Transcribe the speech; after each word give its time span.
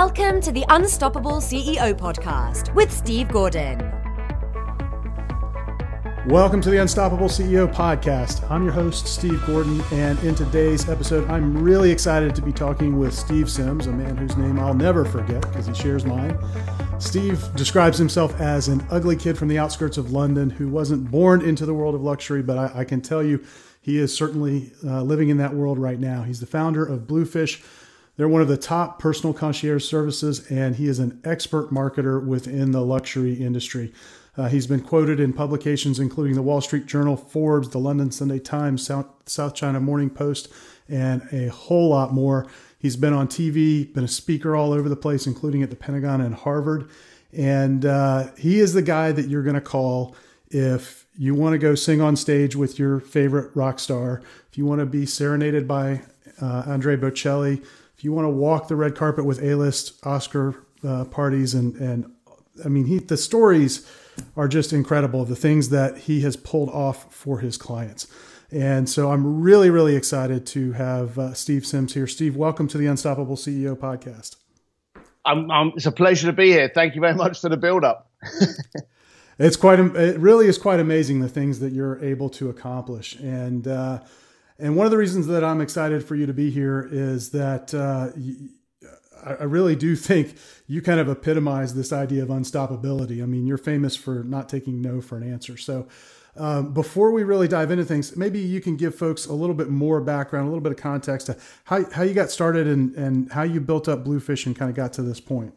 Welcome 0.00 0.40
to 0.42 0.52
the 0.52 0.64
Unstoppable 0.68 1.40
CEO 1.40 1.92
podcast 1.92 2.72
with 2.72 2.92
Steve 2.92 3.28
Gordon. 3.30 3.80
Welcome 6.28 6.60
to 6.60 6.70
the 6.70 6.80
Unstoppable 6.80 7.26
CEO 7.26 7.66
podcast. 7.66 8.48
I'm 8.48 8.62
your 8.62 8.72
host, 8.72 9.08
Steve 9.08 9.44
Gordon, 9.44 9.82
and 9.90 10.16
in 10.20 10.36
today's 10.36 10.88
episode, 10.88 11.28
I'm 11.28 11.60
really 11.60 11.90
excited 11.90 12.36
to 12.36 12.42
be 12.42 12.52
talking 12.52 12.96
with 13.00 13.12
Steve 13.12 13.50
Sims, 13.50 13.88
a 13.88 13.92
man 13.92 14.16
whose 14.16 14.36
name 14.36 14.60
I'll 14.60 14.72
never 14.72 15.04
forget 15.04 15.42
because 15.42 15.66
he 15.66 15.74
shares 15.74 16.04
mine. 16.04 16.38
Steve 17.00 17.44
describes 17.56 17.98
himself 17.98 18.40
as 18.40 18.68
an 18.68 18.86
ugly 18.92 19.16
kid 19.16 19.36
from 19.36 19.48
the 19.48 19.58
outskirts 19.58 19.98
of 19.98 20.12
London 20.12 20.48
who 20.48 20.68
wasn't 20.68 21.10
born 21.10 21.42
into 21.42 21.66
the 21.66 21.74
world 21.74 21.96
of 21.96 22.02
luxury, 22.02 22.40
but 22.40 22.56
I, 22.56 22.82
I 22.82 22.84
can 22.84 23.00
tell 23.00 23.24
you 23.24 23.44
he 23.80 23.98
is 23.98 24.16
certainly 24.16 24.70
uh, 24.84 25.02
living 25.02 25.28
in 25.28 25.38
that 25.38 25.54
world 25.54 25.76
right 25.76 25.98
now. 25.98 26.22
He's 26.22 26.38
the 26.38 26.46
founder 26.46 26.86
of 26.86 27.08
Bluefish 27.08 27.64
they're 28.18 28.28
one 28.28 28.42
of 28.42 28.48
the 28.48 28.56
top 28.56 28.98
personal 28.98 29.32
concierge 29.32 29.84
services, 29.84 30.50
and 30.50 30.74
he 30.74 30.88
is 30.88 30.98
an 30.98 31.20
expert 31.24 31.70
marketer 31.70 32.22
within 32.22 32.72
the 32.72 32.82
luxury 32.82 33.34
industry. 33.34 33.92
Uh, 34.36 34.48
he's 34.48 34.66
been 34.66 34.80
quoted 34.80 35.20
in 35.20 35.32
publications 35.32 36.00
including 36.00 36.34
the 36.34 36.42
Wall 36.42 36.60
Street 36.60 36.86
Journal, 36.86 37.16
Forbes, 37.16 37.68
the 37.70 37.78
London 37.78 38.10
Sunday 38.10 38.40
Times, 38.40 38.84
South, 38.84 39.06
South 39.26 39.54
China 39.54 39.78
Morning 39.78 40.10
Post, 40.10 40.48
and 40.88 41.22
a 41.32 41.46
whole 41.46 41.90
lot 41.90 42.12
more. 42.12 42.48
He's 42.76 42.96
been 42.96 43.12
on 43.12 43.28
TV, 43.28 43.92
been 43.94 44.04
a 44.04 44.08
speaker 44.08 44.56
all 44.56 44.72
over 44.72 44.88
the 44.88 44.96
place, 44.96 45.24
including 45.24 45.62
at 45.62 45.70
the 45.70 45.76
Pentagon 45.76 46.20
and 46.20 46.34
Harvard. 46.34 46.90
And 47.32 47.86
uh, 47.86 48.32
he 48.36 48.58
is 48.58 48.72
the 48.72 48.82
guy 48.82 49.12
that 49.12 49.28
you're 49.28 49.42
going 49.44 49.54
to 49.54 49.60
call 49.60 50.16
if 50.50 51.06
you 51.16 51.36
want 51.36 51.52
to 51.52 51.58
go 51.58 51.76
sing 51.76 52.00
on 52.00 52.16
stage 52.16 52.56
with 52.56 52.80
your 52.80 52.98
favorite 52.98 53.54
rock 53.54 53.78
star, 53.78 54.22
if 54.50 54.58
you 54.58 54.64
want 54.64 54.80
to 54.80 54.86
be 54.86 55.06
serenaded 55.06 55.68
by 55.68 56.02
uh, 56.40 56.64
Andre 56.66 56.96
Bocelli, 56.96 57.64
if 57.98 58.04
you 58.04 58.12
want 58.12 58.26
to 58.26 58.30
walk 58.30 58.68
the 58.68 58.76
red 58.76 58.94
carpet 58.94 59.24
with 59.24 59.42
A-list 59.42 59.98
Oscar 60.06 60.54
uh, 60.86 61.04
parties 61.06 61.52
and 61.52 61.74
and 61.76 62.10
I 62.64 62.68
mean 62.68 62.86
he 62.86 63.00
the 63.00 63.16
stories 63.16 63.84
are 64.36 64.46
just 64.46 64.72
incredible 64.72 65.24
the 65.24 65.34
things 65.34 65.70
that 65.70 65.98
he 65.98 66.20
has 66.20 66.36
pulled 66.36 66.70
off 66.70 67.12
for 67.12 67.40
his 67.40 67.56
clients. 67.56 68.06
And 68.52 68.88
so 68.88 69.10
I'm 69.10 69.42
really 69.42 69.68
really 69.68 69.96
excited 69.96 70.46
to 70.48 70.72
have 70.72 71.18
uh, 71.18 71.34
Steve 71.34 71.66
Sims 71.66 71.94
here. 71.94 72.06
Steve, 72.06 72.36
welcome 72.36 72.68
to 72.68 72.78
the 72.78 72.86
Unstoppable 72.86 73.34
CEO 73.34 73.76
podcast. 73.76 74.36
I'm, 75.24 75.50
I'm, 75.50 75.72
it's 75.74 75.84
a 75.84 75.92
pleasure 75.92 76.28
to 76.28 76.32
be 76.32 76.52
here. 76.52 76.70
Thank 76.72 76.94
you 76.94 77.00
very 77.00 77.14
much 77.14 77.40
for 77.40 77.48
the 77.48 77.56
build 77.56 77.84
up. 77.84 78.10
it's 79.40 79.56
quite 79.56 79.80
it 79.80 80.20
really 80.20 80.46
is 80.46 80.56
quite 80.56 80.78
amazing 80.78 81.18
the 81.18 81.28
things 81.28 81.58
that 81.58 81.72
you're 81.72 82.02
able 82.02 82.30
to 82.30 82.48
accomplish 82.48 83.16
and 83.16 83.66
uh, 83.66 83.98
and 84.58 84.76
one 84.76 84.86
of 84.86 84.90
the 84.90 84.98
reasons 84.98 85.26
that 85.28 85.44
I'm 85.44 85.60
excited 85.60 86.04
for 86.04 86.16
you 86.16 86.26
to 86.26 86.32
be 86.32 86.50
here 86.50 86.88
is 86.90 87.30
that 87.30 87.72
uh, 87.74 88.10
I 89.24 89.44
really 89.44 89.76
do 89.76 89.96
think 89.96 90.36
you 90.66 90.82
kind 90.82 91.00
of 91.00 91.08
epitomize 91.08 91.74
this 91.74 91.92
idea 91.92 92.22
of 92.22 92.28
unstoppability. 92.28 93.22
I 93.22 93.26
mean, 93.26 93.46
you're 93.46 93.58
famous 93.58 93.96
for 93.96 94.24
not 94.24 94.48
taking 94.48 94.80
no 94.80 95.00
for 95.00 95.16
an 95.16 95.30
answer. 95.30 95.56
So, 95.56 95.88
um, 96.36 96.72
before 96.72 97.10
we 97.10 97.24
really 97.24 97.48
dive 97.48 97.72
into 97.72 97.84
things, 97.84 98.16
maybe 98.16 98.38
you 98.38 98.60
can 98.60 98.76
give 98.76 98.94
folks 98.94 99.26
a 99.26 99.32
little 99.32 99.56
bit 99.56 99.70
more 99.70 100.00
background, 100.00 100.46
a 100.46 100.50
little 100.50 100.62
bit 100.62 100.70
of 100.70 100.78
context 100.78 101.26
to 101.26 101.36
how, 101.64 101.90
how 101.90 102.02
you 102.02 102.14
got 102.14 102.30
started 102.30 102.68
and, 102.68 102.94
and 102.94 103.32
how 103.32 103.42
you 103.42 103.60
built 103.60 103.88
up 103.88 104.04
Bluefish 104.04 104.46
and 104.46 104.54
kind 104.54 104.70
of 104.70 104.76
got 104.76 104.92
to 104.94 105.02
this 105.02 105.18
point. 105.18 105.52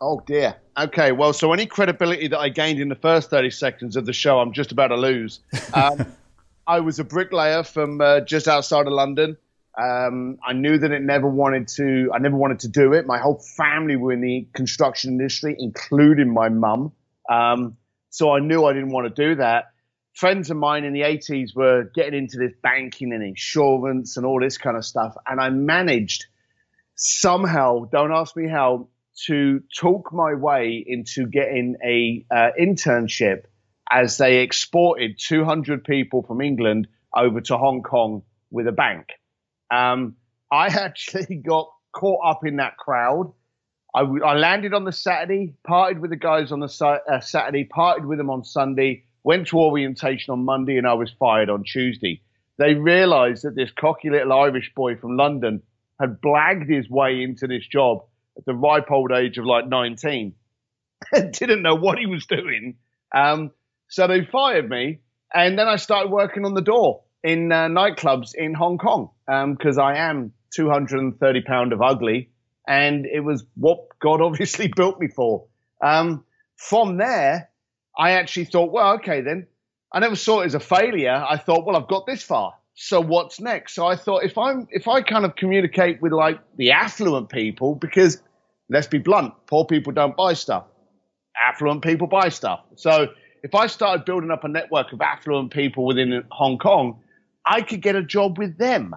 Oh, 0.00 0.20
dear. 0.26 0.56
Okay. 0.76 1.12
Well, 1.12 1.32
so 1.32 1.52
any 1.52 1.66
credibility 1.66 2.26
that 2.28 2.38
I 2.38 2.48
gained 2.48 2.80
in 2.80 2.88
the 2.88 2.96
first 2.96 3.30
30 3.30 3.50
seconds 3.50 3.96
of 3.96 4.06
the 4.06 4.12
show, 4.12 4.40
I'm 4.40 4.52
just 4.52 4.72
about 4.72 4.88
to 4.88 4.96
lose. 4.96 5.40
Um, 5.72 6.06
I 6.68 6.80
was 6.80 6.98
a 6.98 7.04
bricklayer 7.04 7.62
from 7.62 7.98
uh, 8.02 8.20
just 8.20 8.46
outside 8.46 8.86
of 8.86 8.92
London. 8.92 9.38
Um, 9.80 10.38
I 10.46 10.52
knew 10.52 10.76
that 10.76 10.92
it 10.92 11.00
never 11.00 11.26
wanted 11.26 11.66
to. 11.76 12.10
I 12.12 12.18
never 12.18 12.36
wanted 12.36 12.60
to 12.60 12.68
do 12.68 12.92
it. 12.92 13.06
My 13.06 13.18
whole 13.18 13.42
family 13.56 13.96
were 13.96 14.12
in 14.12 14.20
the 14.20 14.46
construction 14.52 15.12
industry, 15.12 15.56
including 15.58 16.32
my 16.32 16.50
mum. 16.50 16.92
Um, 17.30 17.78
so 18.10 18.32
I 18.32 18.40
knew 18.40 18.66
I 18.66 18.74
didn't 18.74 18.90
want 18.90 19.14
to 19.14 19.28
do 19.28 19.36
that. 19.36 19.70
Friends 20.12 20.50
of 20.50 20.58
mine 20.58 20.84
in 20.84 20.92
the 20.92 21.02
80s 21.02 21.54
were 21.54 21.90
getting 21.94 22.18
into 22.18 22.36
this 22.36 22.52
banking 22.62 23.14
and 23.14 23.22
insurance 23.22 24.18
and 24.18 24.26
all 24.26 24.38
this 24.38 24.58
kind 24.58 24.76
of 24.76 24.84
stuff, 24.84 25.14
and 25.26 25.40
I 25.40 25.48
managed 25.48 26.26
somehow. 26.96 27.86
Don't 27.86 28.12
ask 28.12 28.36
me 28.36 28.46
how 28.46 28.88
to 29.26 29.62
talk 29.74 30.12
my 30.12 30.34
way 30.34 30.84
into 30.86 31.26
getting 31.26 31.76
a 31.82 32.26
uh, 32.30 32.50
internship 32.60 33.44
as 33.90 34.18
they 34.18 34.38
exported 34.38 35.18
200 35.18 35.84
people 35.84 36.22
from 36.22 36.40
England 36.40 36.88
over 37.16 37.40
to 37.40 37.56
Hong 37.56 37.82
Kong 37.82 38.22
with 38.50 38.66
a 38.66 38.72
bank. 38.72 39.06
Um, 39.70 40.16
I 40.50 40.66
actually 40.66 41.36
got 41.36 41.70
caught 41.92 42.20
up 42.24 42.46
in 42.46 42.56
that 42.56 42.76
crowd. 42.76 43.32
I, 43.94 44.00
I 44.00 44.34
landed 44.34 44.74
on 44.74 44.84
the 44.84 44.92
Saturday, 44.92 45.54
partied 45.66 46.00
with 46.00 46.10
the 46.10 46.16
guys 46.16 46.52
on 46.52 46.60
the 46.60 47.00
uh, 47.10 47.20
Saturday, 47.20 47.64
partied 47.64 48.04
with 48.04 48.18
them 48.18 48.30
on 48.30 48.44
Sunday, 48.44 49.04
went 49.24 49.48
to 49.48 49.58
orientation 49.58 50.32
on 50.32 50.44
Monday, 50.44 50.76
and 50.76 50.86
I 50.86 50.94
was 50.94 51.10
fired 51.18 51.48
on 51.48 51.64
Tuesday. 51.64 52.22
They 52.58 52.74
realized 52.74 53.44
that 53.44 53.54
this 53.54 53.70
cocky 53.70 54.10
little 54.10 54.32
Irish 54.32 54.72
boy 54.74 54.96
from 54.96 55.16
London 55.16 55.62
had 55.98 56.20
blagged 56.20 56.68
his 56.68 56.88
way 56.90 57.22
into 57.22 57.46
this 57.46 57.66
job 57.66 58.04
at 58.36 58.44
the 58.44 58.54
ripe 58.54 58.90
old 58.90 59.12
age 59.12 59.38
of 59.38 59.44
like 59.44 59.66
19 59.66 60.34
and 61.12 61.32
didn't 61.38 61.62
know 61.62 61.74
what 61.74 61.98
he 61.98 62.06
was 62.06 62.26
doing. 62.26 62.76
Um, 63.14 63.52
so 63.88 64.06
they 64.06 64.24
fired 64.24 64.68
me, 64.68 65.00
and 65.34 65.58
then 65.58 65.68
I 65.68 65.76
started 65.76 66.10
working 66.10 66.44
on 66.44 66.54
the 66.54 66.62
door 66.62 67.02
in 67.22 67.50
uh, 67.52 67.66
nightclubs 67.66 68.34
in 68.34 68.54
Hong 68.54 68.78
Kong 68.78 69.10
because 69.26 69.78
um, 69.78 69.84
I 69.84 69.98
am 69.98 70.32
230 70.54 71.42
pound 71.42 71.72
of 71.72 71.82
ugly, 71.82 72.30
and 72.66 73.06
it 73.06 73.20
was 73.20 73.44
what 73.54 73.80
God 74.00 74.20
obviously 74.22 74.70
built 74.74 75.00
me 75.00 75.08
for. 75.08 75.46
Um, 75.82 76.24
from 76.56 76.98
there, 76.98 77.50
I 77.96 78.12
actually 78.12 78.46
thought, 78.46 78.72
well, 78.72 78.94
okay, 78.94 79.20
then 79.20 79.46
I 79.92 80.00
never 80.00 80.16
saw 80.16 80.40
it 80.40 80.46
as 80.46 80.54
a 80.54 80.60
failure. 80.60 81.24
I 81.28 81.36
thought, 81.36 81.64
well, 81.64 81.76
I've 81.76 81.88
got 81.88 82.06
this 82.06 82.22
far. 82.22 82.54
So 82.74 83.00
what's 83.00 83.40
next? 83.40 83.74
So 83.74 83.86
I 83.86 83.96
thought 83.96 84.22
if 84.22 84.38
I'm 84.38 84.68
if 84.70 84.86
I 84.86 85.02
kind 85.02 85.24
of 85.24 85.34
communicate 85.34 86.00
with 86.00 86.12
like 86.12 86.38
the 86.56 86.70
affluent 86.70 87.28
people, 87.28 87.74
because 87.74 88.22
let's 88.68 88.86
be 88.86 88.98
blunt, 88.98 89.34
poor 89.46 89.64
people 89.64 89.92
don't 89.92 90.16
buy 90.16 90.34
stuff. 90.34 90.64
Affluent 91.42 91.82
people 91.82 92.06
buy 92.06 92.28
stuff. 92.28 92.60
So 92.76 93.08
if 93.42 93.54
I 93.54 93.66
started 93.66 94.04
building 94.04 94.30
up 94.30 94.44
a 94.44 94.48
network 94.48 94.92
of 94.92 95.00
affluent 95.00 95.52
people 95.52 95.84
within 95.84 96.24
Hong 96.30 96.58
Kong, 96.58 97.00
I 97.44 97.62
could 97.62 97.80
get 97.80 97.96
a 97.96 98.02
job 98.02 98.38
with 98.38 98.58
them. 98.58 98.94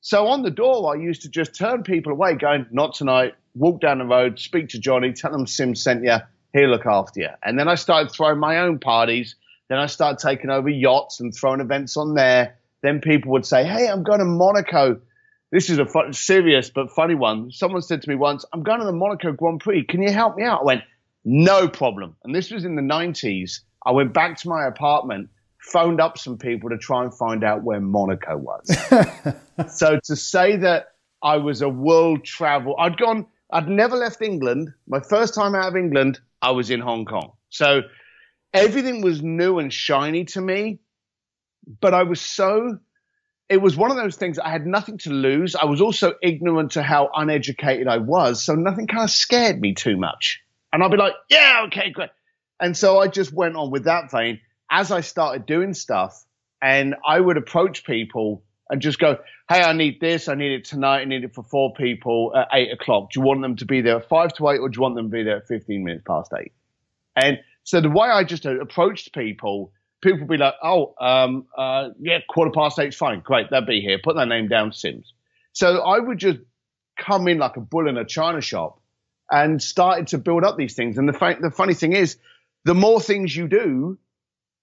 So 0.00 0.28
on 0.28 0.42
the 0.42 0.50
door, 0.50 0.94
I 0.94 1.00
used 1.00 1.22
to 1.22 1.28
just 1.28 1.54
turn 1.54 1.82
people 1.82 2.12
away, 2.12 2.34
going, 2.34 2.66
not 2.70 2.94
tonight, 2.94 3.34
walk 3.54 3.80
down 3.80 3.98
the 3.98 4.04
road, 4.04 4.38
speak 4.38 4.68
to 4.70 4.78
Johnny, 4.78 5.12
tell 5.12 5.34
him 5.34 5.46
Sim 5.46 5.74
sent 5.74 6.04
you, 6.04 6.16
he'll 6.52 6.68
look 6.68 6.86
after 6.86 7.20
you. 7.20 7.28
And 7.42 7.58
then 7.58 7.68
I 7.68 7.74
started 7.74 8.12
throwing 8.12 8.38
my 8.38 8.58
own 8.58 8.78
parties. 8.78 9.34
Then 9.68 9.78
I 9.78 9.86
started 9.86 10.18
taking 10.18 10.50
over 10.50 10.68
yachts 10.68 11.18
and 11.18 11.34
throwing 11.34 11.60
events 11.60 11.96
on 11.96 12.14
there. 12.14 12.56
Then 12.82 13.00
people 13.00 13.32
would 13.32 13.46
say, 13.46 13.64
hey, 13.64 13.88
I'm 13.88 14.04
going 14.04 14.20
to 14.20 14.24
Monaco. 14.24 15.00
This 15.50 15.70
is 15.70 15.78
a 15.78 15.86
fun, 15.86 16.12
serious 16.12 16.70
but 16.70 16.92
funny 16.92 17.14
one. 17.14 17.50
Someone 17.50 17.82
said 17.82 18.02
to 18.02 18.08
me 18.08 18.14
once, 18.14 18.44
I'm 18.52 18.62
going 18.62 18.78
to 18.78 18.86
the 18.86 18.92
Monaco 18.92 19.32
Grand 19.32 19.60
Prix. 19.60 19.84
Can 19.84 20.02
you 20.02 20.12
help 20.12 20.36
me 20.36 20.44
out? 20.44 20.60
I 20.60 20.64
went, 20.64 20.82
no 21.24 21.66
problem. 21.66 22.14
And 22.22 22.32
this 22.32 22.52
was 22.52 22.64
in 22.64 22.76
the 22.76 22.82
90s. 22.82 23.60
I 23.86 23.92
went 23.92 24.12
back 24.12 24.36
to 24.38 24.48
my 24.48 24.66
apartment, 24.66 25.30
phoned 25.60 26.00
up 26.00 26.18
some 26.18 26.36
people 26.36 26.70
to 26.70 26.76
try 26.76 27.04
and 27.04 27.14
find 27.14 27.44
out 27.44 27.62
where 27.62 27.80
Monaco 27.80 28.36
was. 28.36 28.76
so 29.78 30.00
to 30.04 30.16
say 30.16 30.56
that 30.56 30.88
I 31.22 31.36
was 31.36 31.62
a 31.62 31.68
world 31.68 32.24
travel, 32.24 32.74
I'd 32.78 32.98
gone, 32.98 33.26
I'd 33.50 33.68
never 33.68 33.96
left 33.96 34.20
England. 34.20 34.72
My 34.88 35.00
first 35.00 35.34
time 35.34 35.54
out 35.54 35.68
of 35.68 35.76
England, 35.76 36.18
I 36.42 36.50
was 36.50 36.70
in 36.70 36.80
Hong 36.80 37.04
Kong. 37.04 37.32
So 37.48 37.82
everything 38.52 39.02
was 39.02 39.22
new 39.22 39.60
and 39.60 39.72
shiny 39.72 40.24
to 40.26 40.40
me, 40.40 40.80
but 41.80 41.94
I 41.94 42.02
was 42.02 42.20
so 42.20 42.80
it 43.48 43.62
was 43.62 43.76
one 43.76 43.92
of 43.92 43.96
those 43.96 44.16
things 44.16 44.40
I 44.40 44.50
had 44.50 44.66
nothing 44.66 44.98
to 44.98 45.10
lose. 45.10 45.54
I 45.54 45.66
was 45.66 45.80
also 45.80 46.14
ignorant 46.20 46.72
to 46.72 46.82
how 46.82 47.10
uneducated 47.14 47.86
I 47.86 47.98
was, 47.98 48.42
so 48.42 48.56
nothing 48.56 48.88
kind 48.88 49.04
of 49.04 49.10
scared 49.10 49.60
me 49.60 49.74
too 49.74 49.96
much. 49.96 50.42
And 50.72 50.82
I'd 50.82 50.90
be 50.90 50.96
like, 50.96 51.14
yeah, 51.30 51.62
okay, 51.66 51.90
great. 51.90 52.10
And 52.60 52.76
so 52.76 52.98
I 52.98 53.08
just 53.08 53.32
went 53.32 53.56
on 53.56 53.70
with 53.70 53.84
that 53.84 54.10
vein 54.10 54.40
as 54.70 54.90
I 54.90 55.00
started 55.00 55.46
doing 55.46 55.74
stuff. 55.74 56.24
And 56.62 56.94
I 57.06 57.20
would 57.20 57.36
approach 57.36 57.84
people 57.84 58.42
and 58.70 58.80
just 58.80 58.98
go, 58.98 59.18
Hey, 59.48 59.62
I 59.62 59.72
need 59.72 60.00
this. 60.00 60.28
I 60.28 60.34
need 60.34 60.52
it 60.52 60.64
tonight. 60.64 61.02
I 61.02 61.04
need 61.04 61.24
it 61.24 61.34
for 61.34 61.44
four 61.44 61.72
people 61.74 62.32
at 62.34 62.48
eight 62.52 62.72
o'clock. 62.72 63.10
Do 63.12 63.20
you 63.20 63.26
want 63.26 63.42
them 63.42 63.56
to 63.56 63.64
be 63.64 63.80
there 63.80 63.98
at 63.98 64.08
five 64.08 64.32
to 64.34 64.48
eight 64.48 64.58
or 64.58 64.68
do 64.68 64.78
you 64.78 64.82
want 64.82 64.96
them 64.96 65.06
to 65.06 65.10
be 65.10 65.22
there 65.22 65.36
at 65.36 65.46
15 65.46 65.84
minutes 65.84 66.04
past 66.06 66.32
eight? 66.38 66.52
And 67.14 67.38
so 67.64 67.80
the 67.80 67.90
way 67.90 68.08
I 68.08 68.24
just 68.24 68.46
approached 68.46 69.14
people, 69.14 69.72
people 70.02 70.20
would 70.20 70.28
be 70.28 70.36
like, 70.38 70.54
Oh, 70.62 70.94
um, 71.00 71.46
uh, 71.56 71.90
yeah, 72.00 72.18
quarter 72.28 72.50
past 72.50 72.78
eight's 72.78 72.96
fine. 72.96 73.20
Great. 73.20 73.50
They'll 73.50 73.64
be 73.64 73.80
here. 73.80 73.98
Put 74.02 74.16
their 74.16 74.26
name 74.26 74.48
down, 74.48 74.72
Sims. 74.72 75.12
So 75.52 75.80
I 75.82 75.98
would 75.98 76.18
just 76.18 76.38
come 76.98 77.28
in 77.28 77.38
like 77.38 77.56
a 77.56 77.60
bull 77.60 77.88
in 77.88 77.96
a 77.96 78.04
china 78.04 78.40
shop 78.40 78.80
and 79.30 79.62
started 79.62 80.08
to 80.08 80.18
build 80.18 80.44
up 80.44 80.56
these 80.56 80.74
things. 80.74 80.98
And 80.98 81.08
the, 81.08 81.12
fa- 81.12 81.38
the 81.40 81.50
funny 81.50 81.74
thing 81.74 81.92
is, 81.92 82.16
the 82.66 82.74
more 82.74 83.00
things 83.00 83.34
you 83.34 83.46
do, 83.46 83.96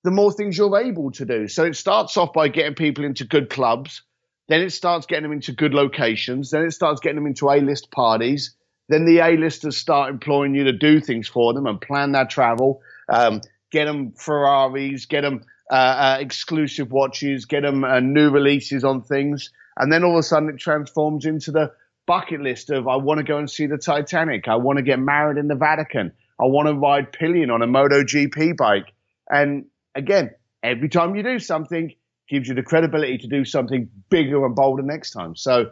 the 0.03 0.11
more 0.11 0.33
things 0.33 0.57
you're 0.57 0.77
able 0.77 1.09
to 1.11 1.23
do. 1.23 1.47
So 1.47 1.63
it 1.63 1.77
starts 1.77 2.17
off 2.17 2.33
by 2.33 2.49
getting 2.49 2.75
people 2.75 3.05
into 3.05 3.23
good 3.23 3.49
clubs. 3.49 4.03
Then 4.49 4.59
it 4.59 4.71
starts 4.71 5.05
getting 5.05 5.23
them 5.23 5.31
into 5.31 5.53
good 5.53 5.73
locations. 5.73 6.51
Then 6.51 6.65
it 6.65 6.71
starts 6.71 6.99
getting 6.99 7.15
them 7.15 7.27
into 7.27 7.49
A 7.49 7.61
list 7.61 7.91
parties. 7.91 8.55
then 8.89 9.05
the 9.05 9.19
A-listers 9.19 9.77
start 9.77 10.11
employing 10.11 10.53
you 10.53 10.65
to 10.65 10.73
do 10.73 10.99
things 10.99 11.29
for 11.29 11.53
them 11.53 11.65
and 11.65 11.79
plan 11.79 12.11
their 12.11 12.25
travel, 12.25 12.81
um, 13.07 13.39
get 13.71 13.85
them 13.85 14.11
Ferraris, 14.11 15.05
get 15.05 15.21
them 15.21 15.45
uh, 15.71 15.73
uh, 15.73 16.17
exclusive 16.19 16.91
watches, 16.91 17.45
get 17.45 17.61
them 17.61 17.85
uh, 17.85 18.01
new 18.01 18.29
releases 18.29 18.83
on 18.83 19.01
things, 19.01 19.49
and 19.77 19.93
then 19.93 20.03
all 20.03 20.15
of 20.15 20.19
a 20.19 20.23
sudden 20.23 20.49
it 20.49 20.57
transforms 20.59 21.25
into 21.25 21.51
the 21.51 21.71
bucket 22.05 22.41
list 22.41 22.69
of 22.69 22.85
I 22.89 22.97
want 22.97 23.19
to 23.19 23.23
go 23.23 23.37
and 23.37 23.49
see 23.49 23.67
the 23.67 23.77
Titanic, 23.77 24.49
I 24.49 24.57
want 24.57 24.77
to 24.77 24.83
get 24.83 24.99
married 24.99 25.37
in 25.37 25.47
the 25.47 25.55
Vatican, 25.55 26.11
I 26.43 26.47
want 26.47 26.67
to 26.67 26.73
ride 26.73 27.13
pillion 27.13 27.49
on 27.49 27.61
a 27.61 27.67
MotoGP 27.67 28.57
bike, 28.57 28.91
and 29.29 29.65
again, 29.95 30.31
every 30.61 30.89
time 30.89 31.15
you 31.15 31.23
do 31.23 31.39
something, 31.39 31.93
gives 32.29 32.47
you 32.47 32.55
the 32.55 32.63
credibility 32.63 33.17
to 33.19 33.27
do 33.27 33.45
something 33.45 33.89
bigger 34.09 34.45
and 34.45 34.55
bolder 34.55 34.83
next 34.83 35.11
time. 35.11 35.35
So 35.35 35.71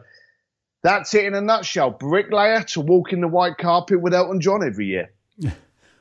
that's 0.83 1.13
it 1.13 1.25
in 1.25 1.33
a 1.33 1.41
nutshell. 1.41 1.91
Bricklayer 1.91 2.63
to 2.63 2.81
walk 2.81 3.13
in 3.13 3.21
the 3.21 3.27
white 3.27 3.57
carpet 3.57 4.01
with 4.01 4.13
Elton 4.13 4.41
John 4.41 4.65
every 4.65 4.87
year. 4.87 5.11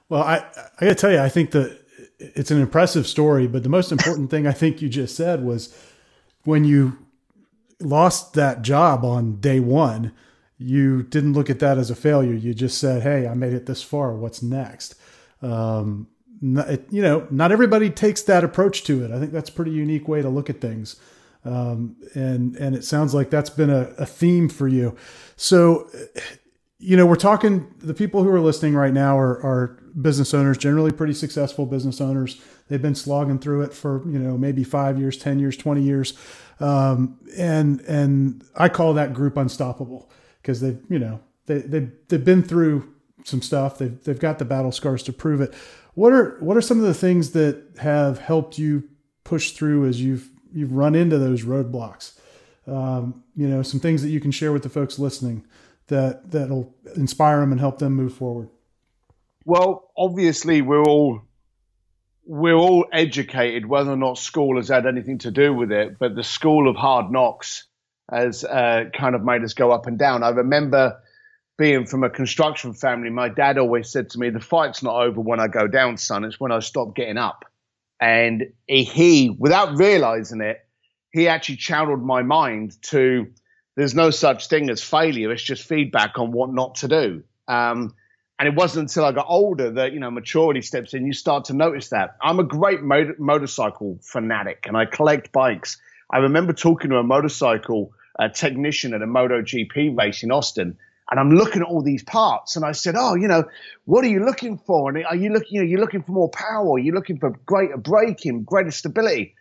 Well, 0.08 0.24
I 0.24 0.38
I 0.80 0.86
got 0.86 0.88
to 0.88 0.94
tell 0.96 1.12
you, 1.12 1.20
I 1.20 1.28
think 1.28 1.52
that 1.52 1.78
it's 2.18 2.50
an 2.50 2.60
impressive 2.60 3.06
story, 3.06 3.46
but 3.46 3.62
the 3.62 3.68
most 3.68 3.92
important 3.92 4.28
thing 4.28 4.44
I 4.44 4.50
think 4.50 4.82
you 4.82 4.88
just 4.88 5.16
said 5.16 5.44
was 5.44 5.72
when 6.42 6.64
you 6.64 6.98
lost 7.78 8.34
that 8.34 8.62
job 8.62 9.04
on 9.04 9.36
day 9.40 9.60
one, 9.60 10.12
you 10.60 11.02
didn't 11.02 11.32
look 11.32 11.48
at 11.48 11.58
that 11.60 11.78
as 11.78 11.90
a 11.90 11.94
failure. 11.94 12.34
You 12.34 12.52
just 12.52 12.78
said, 12.78 13.02
"Hey, 13.02 13.26
I 13.26 13.32
made 13.32 13.54
it 13.54 13.64
this 13.64 13.82
far. 13.82 14.14
What's 14.14 14.42
next?" 14.42 14.94
Um, 15.40 16.06
you 16.42 17.02
know, 17.02 17.26
not 17.30 17.50
everybody 17.50 17.90
takes 17.90 18.22
that 18.22 18.44
approach 18.44 18.84
to 18.84 19.02
it. 19.04 19.10
I 19.10 19.18
think 19.18 19.32
that's 19.32 19.48
a 19.48 19.52
pretty 19.52 19.72
unique 19.72 20.06
way 20.06 20.20
to 20.20 20.28
look 20.28 20.50
at 20.50 20.60
things. 20.60 20.96
Um, 21.46 21.96
and 22.14 22.56
and 22.56 22.76
it 22.76 22.84
sounds 22.84 23.14
like 23.14 23.30
that's 23.30 23.48
been 23.48 23.70
a, 23.70 23.92
a 23.96 24.04
theme 24.04 24.50
for 24.50 24.68
you. 24.68 24.94
So, 25.36 25.88
you 26.78 26.94
know, 26.94 27.06
we're 27.06 27.16
talking. 27.16 27.72
The 27.78 27.94
people 27.94 28.22
who 28.22 28.28
are 28.28 28.40
listening 28.40 28.74
right 28.74 28.92
now 28.92 29.18
are, 29.18 29.42
are 29.42 29.78
business 30.00 30.34
owners, 30.34 30.58
generally 30.58 30.92
pretty 30.92 31.14
successful 31.14 31.64
business 31.64 32.02
owners. 32.02 32.38
They've 32.68 32.82
been 32.82 32.94
slogging 32.94 33.38
through 33.38 33.62
it 33.62 33.72
for 33.72 34.06
you 34.06 34.18
know 34.18 34.36
maybe 34.36 34.62
five 34.62 34.98
years, 34.98 35.16
ten 35.16 35.38
years, 35.38 35.56
twenty 35.56 35.82
years, 35.82 36.12
um, 36.60 37.18
and 37.34 37.80
and 37.82 38.44
I 38.54 38.68
call 38.68 38.92
that 38.92 39.14
group 39.14 39.38
unstoppable 39.38 40.10
because 40.40 40.60
they've 40.60 40.80
you 40.88 40.98
know 40.98 41.20
they 41.46 41.58
they 41.58 41.88
they've 42.08 42.24
been 42.24 42.42
through 42.42 42.92
some 43.24 43.42
stuff. 43.42 43.78
They've 43.78 44.02
they've 44.04 44.18
got 44.18 44.38
the 44.38 44.44
battle 44.44 44.72
scars 44.72 45.02
to 45.04 45.12
prove 45.12 45.40
it. 45.40 45.54
What 45.94 46.12
are 46.12 46.36
what 46.40 46.56
are 46.56 46.62
some 46.62 46.78
of 46.78 46.84
the 46.84 46.94
things 46.94 47.32
that 47.32 47.62
have 47.78 48.18
helped 48.18 48.58
you 48.58 48.88
push 49.24 49.52
through 49.52 49.86
as 49.86 50.00
you've 50.00 50.30
you've 50.52 50.72
run 50.72 50.94
into 50.94 51.18
those 51.18 51.44
roadblocks. 51.44 52.18
Um, 52.66 53.24
you 53.34 53.48
know, 53.48 53.62
some 53.62 53.80
things 53.80 54.02
that 54.02 54.10
you 54.10 54.20
can 54.20 54.30
share 54.30 54.52
with 54.52 54.62
the 54.62 54.68
folks 54.68 54.98
listening 54.98 55.44
that 55.88 56.30
that'll 56.30 56.74
inspire 56.94 57.40
them 57.40 57.52
and 57.52 57.60
help 57.60 57.78
them 57.78 57.94
move 57.94 58.14
forward. 58.14 58.48
Well, 59.44 59.90
obviously, 59.96 60.62
we're 60.62 60.84
all 60.84 61.22
we're 62.24 62.54
all 62.54 62.86
educated, 62.92 63.66
whether 63.66 63.90
or 63.90 63.96
not 63.96 64.18
school 64.18 64.56
has 64.56 64.68
had 64.68 64.86
anything 64.86 65.18
to 65.18 65.30
do 65.30 65.52
with 65.52 65.72
it. 65.72 65.98
But 65.98 66.14
the 66.14 66.22
school 66.22 66.68
of 66.68 66.76
hard 66.76 67.10
knocks 67.10 67.66
has 68.10 68.44
uh, 68.44 68.84
kind 68.92 69.14
of 69.14 69.24
made 69.24 69.42
us 69.42 69.54
go 69.54 69.70
up 69.70 69.86
and 69.86 69.98
down. 69.98 70.22
I 70.22 70.30
remember 70.30 71.00
being 71.58 71.86
from 71.86 72.04
a 72.04 72.10
construction 72.10 72.72
family. 72.72 73.10
My 73.10 73.28
dad 73.28 73.58
always 73.58 73.90
said 73.90 74.10
to 74.10 74.18
me, 74.18 74.30
"The 74.30 74.40
fight's 74.40 74.82
not 74.82 74.94
over 74.94 75.20
when 75.20 75.40
I 75.40 75.48
go 75.48 75.66
down, 75.66 75.96
son. 75.96 76.24
It's 76.24 76.40
when 76.40 76.52
I 76.52 76.60
stop 76.60 76.94
getting 76.94 77.18
up." 77.18 77.44
And 78.00 78.52
he, 78.66 79.36
without 79.38 79.76
realizing 79.76 80.40
it, 80.40 80.64
he 81.12 81.28
actually 81.28 81.56
channeled 81.56 82.02
my 82.02 82.22
mind 82.22 82.80
to 82.82 83.26
there's 83.76 83.94
no 83.94 84.10
such 84.10 84.48
thing 84.48 84.70
as 84.70 84.82
failure. 84.82 85.32
It's 85.32 85.42
just 85.42 85.66
feedback 85.66 86.18
on 86.18 86.32
what 86.32 86.52
not 86.52 86.76
to 86.76 86.88
do. 86.88 87.22
Um, 87.48 87.94
and 88.38 88.48
it 88.48 88.54
wasn't 88.54 88.88
until 88.88 89.04
I 89.04 89.12
got 89.12 89.26
older 89.28 89.70
that, 89.72 89.92
you 89.92 90.00
know, 90.00 90.10
maturity 90.10 90.62
steps 90.62 90.94
in. 90.94 91.06
You 91.06 91.12
start 91.12 91.44
to 91.46 91.52
notice 91.52 91.90
that. 91.90 92.16
I'm 92.22 92.40
a 92.40 92.44
great 92.44 92.82
motor- 92.82 93.16
motorcycle 93.18 93.98
fanatic 94.02 94.64
and 94.66 94.76
I 94.76 94.86
collect 94.86 95.30
bikes. 95.30 95.78
I 96.10 96.18
remember 96.18 96.52
talking 96.52 96.90
to 96.90 96.96
a 96.96 97.02
motorcycle 97.02 97.92
uh, 98.20 98.28
technician 98.28 98.94
at 98.94 99.02
a 99.02 99.06
MotoGP 99.06 99.98
race 99.98 100.22
in 100.22 100.30
Austin 100.30 100.76
and 101.10 101.18
I'm 101.18 101.30
looking 101.30 101.62
at 101.62 101.68
all 101.68 101.82
these 101.82 102.04
parts, 102.04 102.54
and 102.54 102.64
I 102.64 102.72
said, 102.72 102.94
"Oh, 102.96 103.16
you 103.16 103.26
know, 103.26 103.44
what 103.84 104.04
are 104.04 104.08
you 104.08 104.24
looking 104.24 104.58
for? 104.58 104.88
And 104.88 105.04
are 105.04 105.16
you 105.16 105.30
looking? 105.30 105.56
You 105.56 105.62
know, 105.62 105.68
you're 105.68 105.80
looking 105.80 106.02
for 106.02 106.12
more 106.12 106.30
power. 106.30 106.78
You're 106.78 106.94
looking 106.94 107.18
for 107.18 107.30
greater 107.46 107.76
braking, 107.76 108.44
greater 108.44 108.70
stability." 108.70 109.34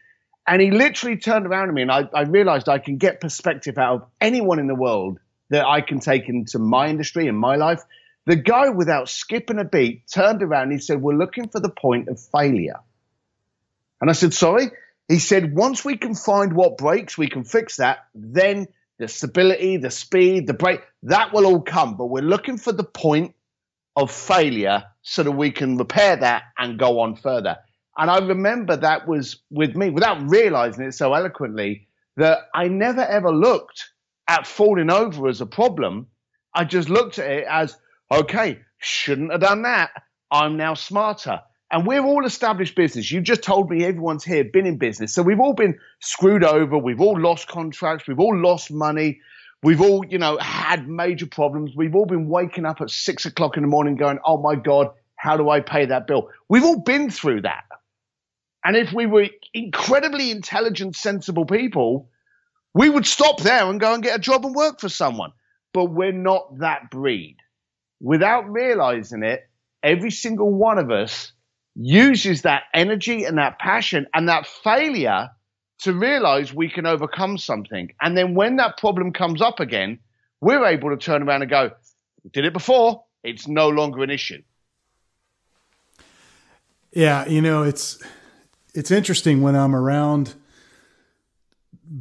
And 0.48 0.62
he 0.62 0.72
literally 0.72 1.18
turned 1.18 1.46
around 1.46 1.68
to 1.68 1.74
me, 1.74 1.84
and 1.84 1.92
I, 1.92 2.10
I 2.12 2.22
realized 2.24 2.68
I 2.68 2.80
can 2.80 2.98
get 2.98 3.22
perspective 3.22 3.78
out 3.78 3.96
of 3.96 4.08
anyone 4.20 4.58
in 4.58 4.66
the 4.66 4.76
world 4.76 5.20
that 5.52 5.64
I 5.64 5.81
can 5.81 6.00
take 6.00 6.28
into 6.28 6.58
my 6.58 6.88
industry 6.88 7.28
and 7.28 7.38
my 7.38 7.56
life. 7.56 7.84
The 8.26 8.36
guy, 8.36 8.70
without 8.70 9.10
skipping 9.10 9.60
a 9.60 9.64
beat, 9.64 10.08
turned 10.12 10.42
around 10.42 10.64
and 10.64 10.72
he 10.72 10.80
said, 10.80 11.02
"We're 11.02 11.18
looking 11.18 11.50
for 11.50 11.60
the 11.60 11.70
point 11.70 12.08
of 12.08 12.20
failure." 12.20 12.80
And 14.02 14.10
I 14.10 14.14
said, 14.14 14.34
"Sorry." 14.34 14.72
He 15.09 15.19
said, 15.19 15.53
"Once 15.53 15.83
we 15.83 15.97
can 15.97 16.15
find 16.15 16.53
what 16.53 16.77
breaks, 16.77 17.17
we 17.17 17.27
can 17.27 17.44
fix 17.44 17.77
that. 17.77 18.07
Then." 18.15 18.67
the 19.00 19.07
stability, 19.07 19.77
the 19.77 19.89
speed, 19.89 20.45
the 20.45 20.53
brake, 20.53 20.81
that 21.03 21.33
will 21.33 21.45
all 21.45 21.61
come. 21.61 21.95
But 21.95 22.07
we're 22.07 22.21
looking 22.21 22.57
for 22.57 22.73
the 22.73 22.83
point 22.83 23.33
of 23.95 24.11
failure 24.11 24.83
so 25.01 25.23
that 25.23 25.31
we 25.31 25.51
can 25.51 25.77
repair 25.77 26.17
that 26.17 26.44
and 26.57 26.77
go 26.77 27.00
on 27.00 27.15
further. 27.15 27.57
And 27.97 28.11
I 28.11 28.19
remember 28.19 28.75
that 28.77 29.07
was 29.07 29.41
with 29.50 29.75
me 29.75 29.89
without 29.89 30.29
realizing 30.29 30.85
it 30.85 30.94
so 30.94 31.13
eloquently 31.13 31.88
that 32.17 32.39
I 32.53 32.67
never 32.67 33.01
ever 33.01 33.31
looked 33.31 33.89
at 34.27 34.45
falling 34.45 34.91
over 34.91 35.27
as 35.27 35.41
a 35.41 35.45
problem. 35.45 36.07
I 36.53 36.65
just 36.65 36.89
looked 36.89 37.19
at 37.19 37.29
it 37.29 37.45
as, 37.50 37.77
okay, 38.11 38.59
shouldn't 38.77 39.31
have 39.31 39.41
done 39.41 39.63
that. 39.63 39.91
I'm 40.29 40.57
now 40.57 40.73
smarter. 40.73 41.41
And 41.71 41.86
we're 41.86 42.04
all 42.04 42.25
established 42.25 42.75
business. 42.75 43.12
You 43.12 43.21
just 43.21 43.44
told 43.44 43.69
me 43.69 43.86
everyone's 43.86 44.24
here 44.24 44.44
been 44.44 44.66
in 44.66 44.77
business. 44.77 45.13
So 45.13 45.21
we've 45.21 45.39
all 45.39 45.54
been 45.54 45.77
screwed 46.00 46.44
over. 46.44 46.77
We've 46.77 47.01
all 47.01 47.19
lost 47.19 47.48
contracts. 47.48 48.07
We've 48.07 48.19
all 48.19 48.36
lost 48.36 48.71
money. 48.71 49.21
We've 49.62 49.81
all, 49.81 50.04
you 50.06 50.18
know, 50.18 50.38
had 50.38 50.88
major 50.88 51.27
problems. 51.27 51.75
We've 51.75 51.95
all 51.95 52.06
been 52.06 52.27
waking 52.27 52.66
up 52.66 52.81
at 52.81 52.89
six 52.89 53.25
o'clock 53.25 53.56
in 53.56 53.63
the 53.63 53.68
morning 53.68 53.95
going, 53.95 54.19
oh 54.25 54.42
my 54.42 54.56
God, 54.56 54.89
how 55.16 55.38
do 55.38 55.50
I 55.50 55.60
pay 55.60 55.86
that 55.86 56.07
bill? 56.07 56.30
We've 56.48 56.63
all 56.63 56.80
been 56.80 57.12
through 57.12 57.42
that. 57.42 57.66
And 58.63 58.75
if 58.75 58.92
we 58.92 59.06
were 59.06 59.27
incredibly 59.54 60.31
intelligent, 60.31 60.95
sensible 60.95 61.45
people, 61.45 62.10
we 62.74 62.89
would 62.89 63.06
stop 63.06 63.42
there 63.42 63.69
and 63.69 63.80
go 63.80 63.94
and 63.94 64.01
get 64.01 64.18
a 64.18 64.21
job 64.21 64.45
and 64.45 64.56
work 64.56 64.80
for 64.80 64.90
someone. 64.90 65.33
But 65.73 65.85
we're 65.85 66.11
not 66.11 66.59
that 66.59 66.90
breed. 66.90 67.38
Without 68.02 68.49
realizing 68.49 69.23
it, 69.23 69.47
every 69.83 70.11
single 70.11 70.52
one 70.52 70.78
of 70.78 70.90
us 70.90 71.31
uses 71.76 72.44
that 72.44 72.64
energy 72.73 73.26
and 73.26 73.38
that 73.38 73.59
passion 73.59 74.07
and 74.14 74.30
that 74.30 74.47
failure 74.47 75.30
to 75.80 75.94
realize 75.94 76.54
we 76.54 76.69
can 76.69 76.85
overcome 76.85 77.38
something. 77.38 77.90
And 78.02 78.18
then 78.18 78.35
when 78.35 78.57
that 78.57 78.78
problem 78.78 79.14
comes 79.14 79.42
up 79.42 79.59
again, 79.59 79.99
we're 80.42 80.66
able 80.66 80.90
to 80.90 80.97
turn 80.97 81.23
around 81.23 81.42
and 81.42 81.49
go, 81.49 81.71
"We 82.23 82.30
did 82.31 82.45
it 82.45 82.54
before, 82.54 83.04
it's 83.23 83.47
no 83.47 83.69
longer 83.69 84.04
an 84.04 84.09
issue. 84.09 84.42
Yeah, 86.92 87.28
you 87.28 87.42
know, 87.42 87.64
it's 87.64 88.02
it's 88.73 88.92
interesting 88.92 89.42
when 89.42 89.56
I'm 89.56 89.76
around 89.76 90.33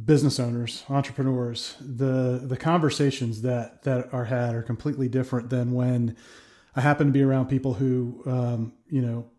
business 0.05 0.39
owners, 0.39 0.83
entrepreneurs, 0.89 1.75
the 1.79 2.41
the 2.43 2.57
conversations 2.57 3.41
that 3.41 3.83
that 3.83 4.13
are 4.13 4.25
had 4.25 4.55
are 4.55 4.63
completely 4.63 5.07
different 5.07 5.49
than 5.49 5.73
when 5.73 6.15
I 6.75 6.81
happen 6.81 7.07
to 7.07 7.13
be 7.13 7.21
around 7.21 7.47
people 7.47 7.75
who 7.75 8.23
um, 8.25 8.73
you 8.89 9.01
know 9.01 9.29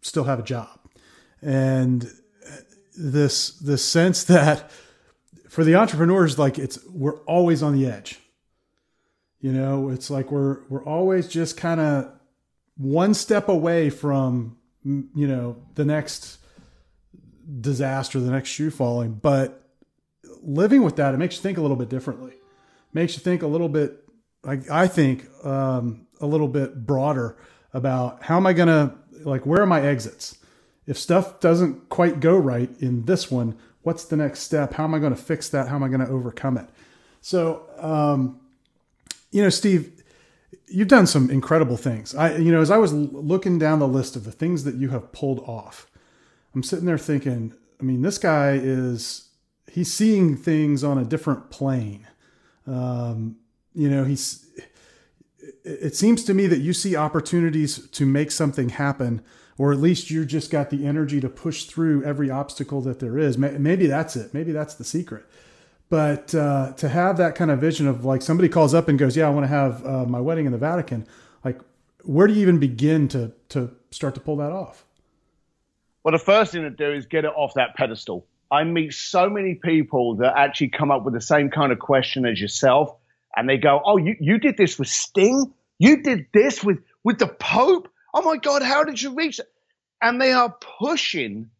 still 0.00 0.24
have 0.24 0.38
a 0.38 0.42
job. 0.42 0.78
And 1.40 2.10
this 2.96 3.50
this 3.58 3.84
sense 3.84 4.24
that 4.24 4.70
for 5.48 5.64
the 5.64 5.76
entrepreneurs, 5.76 6.38
like 6.38 6.58
it's 6.58 6.78
we're 6.86 7.18
always 7.24 7.62
on 7.62 7.74
the 7.74 7.86
edge. 7.86 8.18
You 9.40 9.52
know, 9.52 9.90
it's 9.90 10.10
like 10.10 10.30
we're 10.32 10.60
we're 10.68 10.84
always 10.84 11.28
just 11.28 11.56
kind 11.56 11.80
of 11.80 12.12
one 12.76 13.14
step 13.14 13.48
away 13.48 13.90
from 13.90 14.56
you 14.84 15.26
know 15.26 15.56
the 15.74 15.84
next 15.84 16.38
disaster, 17.60 18.20
the 18.20 18.30
next 18.30 18.50
shoe 18.50 18.70
falling. 18.70 19.14
But 19.14 19.62
living 20.42 20.82
with 20.82 20.96
that, 20.96 21.14
it 21.14 21.18
makes 21.18 21.36
you 21.36 21.42
think 21.42 21.58
a 21.58 21.60
little 21.60 21.76
bit 21.76 21.88
differently. 21.88 22.32
Makes 22.92 23.16
you 23.16 23.22
think 23.22 23.42
a 23.42 23.46
little 23.46 23.68
bit, 23.68 24.04
like 24.42 24.70
I 24.70 24.88
think, 24.88 25.26
um, 25.44 26.06
a 26.20 26.26
little 26.26 26.48
bit 26.48 26.86
broader 26.86 27.36
about 27.72 28.22
how 28.22 28.36
am 28.36 28.46
I 28.46 28.54
going 28.54 28.68
to 28.68 28.94
like 29.24 29.46
where 29.46 29.62
are 29.62 29.66
my 29.66 29.80
exits? 29.80 30.38
If 30.86 30.98
stuff 30.98 31.40
doesn't 31.40 31.88
quite 31.90 32.20
go 32.20 32.36
right 32.36 32.70
in 32.80 33.04
this 33.04 33.30
one, 33.30 33.58
what's 33.82 34.04
the 34.04 34.16
next 34.16 34.40
step? 34.40 34.74
How 34.74 34.84
am 34.84 34.94
I 34.94 34.98
going 34.98 35.14
to 35.14 35.20
fix 35.20 35.48
that? 35.50 35.68
How 35.68 35.76
am 35.76 35.82
I 35.82 35.88
going 35.88 36.00
to 36.00 36.08
overcome 36.08 36.56
it? 36.56 36.68
So, 37.20 37.62
um, 37.78 38.40
you 39.30 39.42
know, 39.42 39.50
Steve, 39.50 40.02
you've 40.66 40.88
done 40.88 41.06
some 41.06 41.30
incredible 41.30 41.76
things. 41.76 42.14
I, 42.14 42.36
you 42.36 42.52
know, 42.52 42.60
as 42.60 42.70
I 42.70 42.78
was 42.78 42.92
looking 42.92 43.58
down 43.58 43.78
the 43.78 43.88
list 43.88 44.16
of 44.16 44.24
the 44.24 44.32
things 44.32 44.64
that 44.64 44.76
you 44.76 44.88
have 44.90 45.12
pulled 45.12 45.40
off, 45.40 45.90
I'm 46.54 46.62
sitting 46.62 46.86
there 46.86 46.98
thinking, 46.98 47.52
I 47.80 47.84
mean, 47.84 48.02
this 48.02 48.18
guy 48.18 48.52
is, 48.52 49.28
he's 49.70 49.92
seeing 49.92 50.36
things 50.36 50.82
on 50.82 50.98
a 50.98 51.04
different 51.04 51.50
plane. 51.50 52.06
Um, 52.66 53.36
you 53.74 53.88
know, 53.88 54.04
he's, 54.04 54.46
it 55.68 55.96
seems 55.96 56.24
to 56.24 56.34
me 56.34 56.46
that 56.46 56.58
you 56.58 56.72
see 56.72 56.96
opportunities 56.96 57.86
to 57.88 58.06
make 58.06 58.30
something 58.30 58.70
happen, 58.70 59.22
or 59.56 59.72
at 59.72 59.78
least 59.78 60.10
you 60.10 60.24
just 60.24 60.50
got 60.50 60.70
the 60.70 60.86
energy 60.86 61.20
to 61.20 61.28
push 61.28 61.64
through 61.64 62.04
every 62.04 62.30
obstacle 62.30 62.80
that 62.82 63.00
there 63.00 63.18
is. 63.18 63.36
Maybe 63.36 63.86
that's 63.86 64.16
it. 64.16 64.32
Maybe 64.32 64.52
that's 64.52 64.74
the 64.74 64.84
secret. 64.84 65.24
But 65.90 66.34
uh, 66.34 66.72
to 66.76 66.88
have 66.88 67.16
that 67.16 67.34
kind 67.34 67.50
of 67.50 67.60
vision 67.60 67.86
of 67.86 68.04
like 68.04 68.22
somebody 68.22 68.48
calls 68.48 68.74
up 68.74 68.88
and 68.88 68.98
goes, 68.98 69.16
"Yeah, 69.16 69.26
I 69.26 69.30
want 69.30 69.44
to 69.44 69.48
have 69.48 69.86
uh, 69.86 70.04
my 70.04 70.20
wedding 70.20 70.46
in 70.46 70.52
the 70.52 70.58
Vatican," 70.58 71.06
like 71.44 71.60
where 72.04 72.26
do 72.26 72.34
you 72.34 72.42
even 72.42 72.58
begin 72.58 73.08
to 73.08 73.32
to 73.50 73.70
start 73.90 74.14
to 74.14 74.20
pull 74.20 74.36
that 74.36 74.52
off? 74.52 74.84
Well, 76.04 76.12
the 76.12 76.18
first 76.18 76.52
thing 76.52 76.62
to 76.62 76.70
do 76.70 76.92
is 76.92 77.06
get 77.06 77.24
it 77.24 77.32
off 77.34 77.54
that 77.54 77.74
pedestal. 77.74 78.26
I 78.50 78.64
meet 78.64 78.94
so 78.94 79.28
many 79.28 79.54
people 79.54 80.16
that 80.16 80.36
actually 80.36 80.68
come 80.68 80.90
up 80.90 81.04
with 81.04 81.14
the 81.14 81.20
same 81.20 81.50
kind 81.50 81.72
of 81.72 81.78
question 81.78 82.24
as 82.26 82.40
yourself, 82.40 82.94
and 83.34 83.48
they 83.48 83.56
go, 83.56 83.80
"Oh, 83.84 83.96
you, 83.96 84.14
you 84.20 84.38
did 84.38 84.58
this 84.58 84.78
with 84.78 84.88
Sting? 84.88 85.52
You 85.78 86.02
did 86.02 86.26
this 86.32 86.62
with 86.62 86.78
with 87.04 87.18
the 87.18 87.28
Pope? 87.28 87.88
Oh 88.12 88.22
my 88.22 88.36
God, 88.36 88.62
how 88.62 88.84
did 88.84 89.00
you 89.00 89.14
reach 89.14 89.38
it?" 89.38 89.46
And 90.02 90.20
they 90.20 90.32
are 90.32 90.54
pushing 90.80 91.50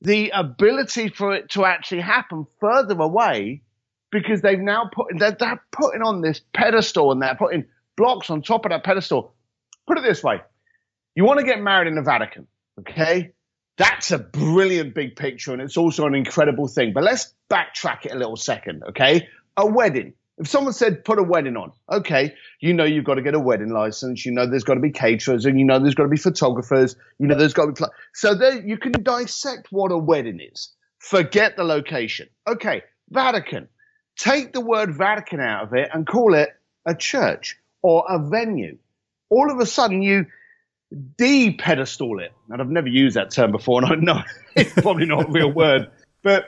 the 0.00 0.30
ability 0.30 1.08
for 1.08 1.34
it 1.34 1.50
to 1.50 1.64
actually 1.64 2.00
happen 2.00 2.46
further 2.60 3.00
away 3.00 3.62
because 4.10 4.40
they've 4.40 4.58
now 4.58 4.88
put 4.92 5.06
they're, 5.18 5.32
they're 5.32 5.62
putting 5.72 6.02
on 6.02 6.20
this 6.20 6.40
pedestal 6.52 7.12
and 7.12 7.20
they're 7.20 7.36
putting 7.36 7.66
blocks 7.96 8.30
on 8.30 8.42
top 8.42 8.64
of 8.64 8.70
that 8.70 8.84
pedestal. 8.84 9.34
Put 9.86 9.98
it 9.98 10.04
this 10.04 10.22
way: 10.22 10.40
you 11.14 11.24
want 11.24 11.40
to 11.40 11.46
get 11.46 11.60
married 11.60 11.88
in 11.88 11.94
the 11.94 12.02
Vatican, 12.02 12.46
okay? 12.80 13.32
That's 13.76 14.10
a 14.10 14.18
brilliant 14.18 14.94
big 14.94 15.14
picture, 15.14 15.52
and 15.52 15.62
it's 15.62 15.76
also 15.76 16.06
an 16.06 16.14
incredible 16.14 16.66
thing. 16.66 16.92
But 16.92 17.04
let's 17.04 17.32
backtrack 17.50 18.06
it 18.06 18.12
a 18.12 18.16
little 18.16 18.36
second, 18.36 18.82
okay? 18.90 19.28
A 19.56 19.66
wedding. 19.66 20.14
If 20.38 20.48
someone 20.48 20.72
said 20.72 21.04
put 21.04 21.18
a 21.18 21.22
wedding 21.22 21.56
on, 21.56 21.72
okay, 21.90 22.34
you 22.60 22.72
know 22.72 22.84
you've 22.84 23.04
got 23.04 23.14
to 23.14 23.22
get 23.22 23.34
a 23.34 23.40
wedding 23.40 23.70
license. 23.70 24.24
You 24.24 24.32
know 24.32 24.46
there's 24.46 24.64
got 24.64 24.74
to 24.74 24.80
be 24.80 24.90
caterers, 24.90 25.44
and 25.46 25.58
you 25.58 25.64
know 25.64 25.78
there's 25.78 25.94
got 25.94 26.04
to 26.04 26.08
be 26.08 26.16
photographers. 26.16 26.96
You 27.18 27.26
know 27.26 27.36
there's 27.36 27.54
got 27.54 27.66
to 27.66 27.72
be 27.72 27.76
pl- 27.76 27.92
so 28.14 28.34
there 28.34 28.60
you 28.60 28.78
can 28.78 28.92
dissect 29.02 29.68
what 29.70 29.90
a 29.90 29.98
wedding 29.98 30.40
is. 30.40 30.72
Forget 30.98 31.56
the 31.56 31.64
location. 31.64 32.28
Okay, 32.46 32.82
Vatican 33.10 33.68
take 34.18 34.52
the 34.52 34.60
word 34.60 34.94
Vatican 34.94 35.40
out 35.40 35.64
of 35.64 35.74
it 35.74 35.88
and 35.94 36.06
call 36.06 36.34
it 36.34 36.50
a 36.84 36.94
church 36.94 37.56
or 37.82 38.04
a 38.08 38.18
venue. 38.18 38.76
All 39.30 39.50
of 39.50 39.60
a 39.60 39.66
sudden, 39.66 40.02
you 40.02 40.26
de-pedestal 41.16 42.18
it. 42.20 42.32
And 42.50 42.60
I've 42.60 42.70
never 42.70 42.88
used 42.88 43.16
that 43.16 43.30
term 43.30 43.52
before, 43.52 43.82
and 43.82 43.92
I 43.92 43.94
know 43.94 44.22
it's 44.56 44.72
probably 44.72 45.06
not 45.06 45.28
a 45.28 45.32
real 45.32 45.52
word, 45.52 45.90
but 46.22 46.46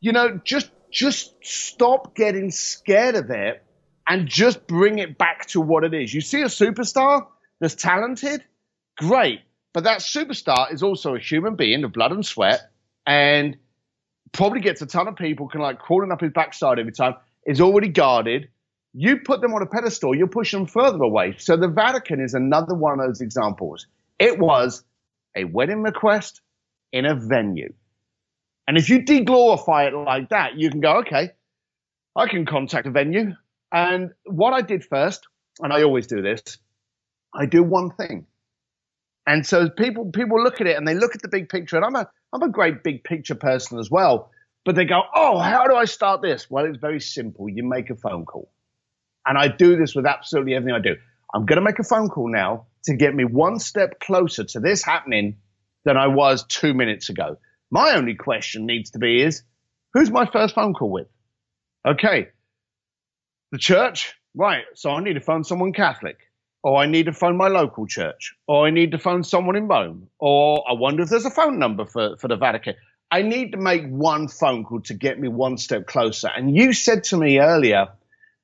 you 0.00 0.12
know, 0.12 0.40
just 0.44 0.70
just 0.92 1.34
stop 1.42 2.14
getting 2.14 2.50
scared 2.50 3.16
of 3.16 3.30
it 3.30 3.64
and 4.06 4.28
just 4.28 4.66
bring 4.66 4.98
it 4.98 5.16
back 5.16 5.46
to 5.46 5.60
what 5.60 5.84
it 5.84 5.94
is. 5.94 6.12
You 6.12 6.20
see 6.20 6.42
a 6.42 6.46
superstar 6.46 7.26
that's 7.60 7.74
talented, 7.74 8.44
great, 8.98 9.40
but 9.72 9.84
that 9.84 10.00
superstar 10.00 10.72
is 10.72 10.82
also 10.82 11.14
a 11.14 11.18
human 11.18 11.56
being 11.56 11.82
of 11.84 11.92
blood 11.92 12.12
and 12.12 12.24
sweat, 12.24 12.70
and 13.06 13.56
probably 14.32 14.60
gets 14.60 14.82
a 14.82 14.86
ton 14.86 15.08
of 15.08 15.16
people 15.16 15.48
can 15.48 15.60
like 15.60 15.78
crawling 15.78 16.12
up 16.12 16.20
his 16.20 16.32
backside 16.32 16.78
every 16.78 16.92
time, 16.92 17.14
is 17.46 17.60
already 17.60 17.88
guarded. 17.88 18.48
You 18.92 19.20
put 19.20 19.40
them 19.40 19.54
on 19.54 19.62
a 19.62 19.66
pedestal, 19.66 20.14
you're 20.14 20.26
pushing 20.26 20.60
them 20.60 20.66
further 20.66 21.02
away. 21.02 21.36
So 21.38 21.56
the 21.56 21.68
Vatican 21.68 22.20
is 22.20 22.34
another 22.34 22.74
one 22.74 23.00
of 23.00 23.06
those 23.06 23.22
examples. 23.22 23.86
It 24.18 24.38
was 24.38 24.84
a 25.34 25.44
wedding 25.44 25.82
request 25.82 26.42
in 26.92 27.06
a 27.06 27.14
venue. 27.14 27.72
And 28.66 28.76
if 28.76 28.88
you 28.88 29.00
deglorify 29.02 29.88
it 29.88 29.94
like 29.94 30.28
that, 30.30 30.56
you 30.56 30.70
can 30.70 30.80
go, 30.80 30.98
okay, 30.98 31.30
I 32.16 32.28
can 32.28 32.46
contact 32.46 32.86
a 32.86 32.90
venue. 32.90 33.34
And 33.72 34.10
what 34.24 34.52
I 34.52 34.62
did 34.62 34.84
first, 34.84 35.26
and 35.60 35.72
I 35.72 35.82
always 35.82 36.06
do 36.06 36.22
this, 36.22 36.42
I 37.34 37.46
do 37.46 37.62
one 37.62 37.90
thing. 37.90 38.26
And 39.26 39.46
so 39.46 39.70
people 39.70 40.10
people 40.10 40.42
look 40.42 40.60
at 40.60 40.66
it 40.66 40.76
and 40.76 40.86
they 40.86 40.94
look 40.94 41.14
at 41.14 41.22
the 41.22 41.28
big 41.28 41.48
picture, 41.48 41.76
and 41.76 41.84
I'm 41.84 41.94
a 41.94 42.08
I'm 42.32 42.42
a 42.42 42.48
great 42.50 42.82
big 42.82 43.04
picture 43.04 43.34
person 43.34 43.78
as 43.78 43.90
well. 43.90 44.30
But 44.64 44.76
they 44.76 44.84
go, 44.84 45.02
oh, 45.14 45.38
how 45.38 45.66
do 45.66 45.74
I 45.74 45.86
start 45.86 46.22
this? 46.22 46.48
Well, 46.48 46.64
it's 46.66 46.78
very 46.78 47.00
simple. 47.00 47.48
You 47.48 47.64
make 47.64 47.90
a 47.90 47.96
phone 47.96 48.24
call. 48.24 48.50
And 49.26 49.36
I 49.36 49.48
do 49.48 49.76
this 49.76 49.94
with 49.94 50.06
absolutely 50.06 50.54
everything 50.54 50.74
I 50.74 50.80
do. 50.80 50.96
I'm 51.34 51.46
going 51.46 51.56
to 51.56 51.64
make 51.64 51.78
a 51.78 51.84
phone 51.84 52.08
call 52.08 52.30
now 52.30 52.66
to 52.84 52.94
get 52.94 53.14
me 53.14 53.24
one 53.24 53.58
step 53.58 53.98
closer 54.00 54.44
to 54.44 54.60
this 54.60 54.84
happening 54.84 55.38
than 55.84 55.96
I 55.96 56.08
was 56.08 56.44
two 56.44 56.74
minutes 56.74 57.08
ago. 57.08 57.38
My 57.72 57.96
only 57.96 58.14
question 58.14 58.66
needs 58.66 58.92
to 58.92 59.00
be 59.00 59.20
is, 59.20 59.42
who's 59.94 60.10
my 60.10 60.26
first 60.26 60.54
phone 60.54 60.74
call 60.74 60.90
with? 60.90 61.08
Okay. 61.84 62.28
The 63.50 63.58
church? 63.58 64.14
Right. 64.34 64.62
So 64.74 64.90
I 64.90 65.02
need 65.02 65.14
to 65.14 65.20
phone 65.20 65.42
someone 65.42 65.72
Catholic 65.72 66.18
or 66.62 66.80
I 66.80 66.86
need 66.86 67.06
to 67.06 67.12
phone 67.12 67.36
my 67.36 67.48
local 67.48 67.86
church, 67.86 68.34
or 68.46 68.66
I 68.66 68.70
need 68.70 68.92
to 68.92 68.98
phone 68.98 69.24
someone 69.24 69.56
in 69.56 69.66
Rome, 69.66 70.08
or 70.18 70.62
I 70.68 70.74
wonder 70.74 71.02
if 71.02 71.08
there's 71.08 71.24
a 71.24 71.30
phone 71.30 71.58
number 71.58 71.84
for, 71.84 72.16
for 72.18 72.28
the 72.28 72.36
Vatican. 72.36 72.74
I 73.10 73.22
need 73.22 73.52
to 73.52 73.58
make 73.58 73.86
one 73.88 74.28
phone 74.28 74.64
call 74.64 74.80
to 74.82 74.94
get 74.94 75.18
me 75.18 75.28
one 75.28 75.58
step 75.58 75.86
closer. 75.86 76.28
And 76.28 76.54
you 76.54 76.72
said 76.72 77.04
to 77.04 77.16
me 77.16 77.40
earlier 77.40 77.88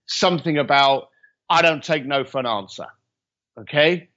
something 0.07 0.59
about, 0.59 1.09
I 1.49 1.63
don't 1.63 1.83
take 1.83 2.05
no 2.05 2.25
for 2.25 2.41
an 2.41 2.47
answer. 2.47 2.87
Okay. 3.59 4.09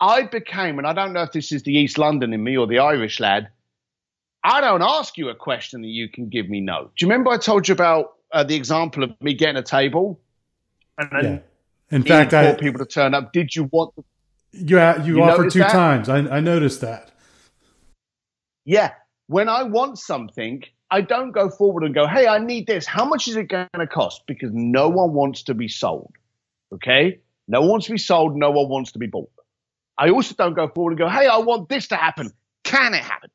I 0.00 0.22
became, 0.22 0.78
and 0.78 0.86
I 0.86 0.94
don't 0.94 1.12
know 1.12 1.22
if 1.22 1.32
this 1.32 1.52
is 1.52 1.64
the 1.64 1.76
East 1.76 1.98
London 1.98 2.32
in 2.32 2.42
me 2.42 2.56
or 2.56 2.66
the 2.66 2.78
Irish 2.78 3.20
lad, 3.20 3.48
I 4.42 4.60
don't 4.60 4.82
ask 4.82 5.16
you 5.18 5.28
a 5.28 5.34
question 5.34 5.82
that 5.82 5.88
you 5.88 6.08
can 6.08 6.28
give 6.28 6.48
me 6.48 6.60
no. 6.60 6.90
Do 6.96 7.04
you 7.04 7.10
remember 7.10 7.30
I 7.30 7.36
told 7.36 7.68
you 7.68 7.72
about 7.72 8.14
uh, 8.32 8.42
the 8.42 8.54
example 8.54 9.02
of 9.04 9.10
me 9.20 9.34
getting 9.34 9.56
a 9.56 9.62
table? 9.62 10.20
And 10.98 11.08
then 11.12 11.24
yeah 11.24 11.38
in 11.90 12.02
fact, 12.04 12.32
I 12.32 12.52
people 12.54 12.78
to 12.78 12.86
turn 12.86 13.14
up. 13.14 13.32
Did 13.32 13.54
you 13.54 13.64
want? 13.64 13.94
The, 13.96 14.04
you 14.52 15.04
you, 15.04 15.16
you 15.16 15.22
offered 15.22 15.50
two 15.50 15.60
that? 15.60 15.72
times. 15.72 16.08
I, 16.08 16.18
I 16.18 16.40
noticed 16.40 16.80
that. 16.82 17.10
Yeah, 18.64 18.92
when 19.26 19.48
I 19.48 19.64
want 19.64 19.98
something, 19.98 20.62
I 20.90 21.00
don't 21.00 21.32
go 21.32 21.50
forward 21.50 21.82
and 21.82 21.94
go, 21.94 22.06
"Hey, 22.06 22.28
I 22.28 22.38
need 22.38 22.66
this. 22.66 22.86
How 22.86 23.04
much 23.04 23.26
is 23.26 23.36
it 23.36 23.44
going 23.44 23.68
to 23.76 23.86
cost?" 23.86 24.22
Because 24.26 24.50
no 24.52 24.88
one 24.88 25.12
wants 25.12 25.42
to 25.44 25.54
be 25.54 25.66
sold. 25.66 26.12
Okay, 26.72 27.18
no 27.48 27.60
one 27.60 27.70
wants 27.70 27.86
to 27.86 27.92
be 27.92 27.98
sold. 27.98 28.36
No 28.36 28.50
one 28.50 28.68
wants 28.68 28.92
to 28.92 28.98
be 28.98 29.06
bought. 29.06 29.30
I 29.98 30.10
also 30.10 30.34
don't 30.34 30.54
go 30.54 30.68
forward 30.68 30.92
and 30.92 30.98
go, 30.98 31.08
"Hey, 31.08 31.26
I 31.26 31.38
want 31.38 31.68
this 31.68 31.88
to 31.88 31.96
happen. 31.96 32.30
Can 32.62 32.94
it 32.94 33.02
happen?" 33.02 33.30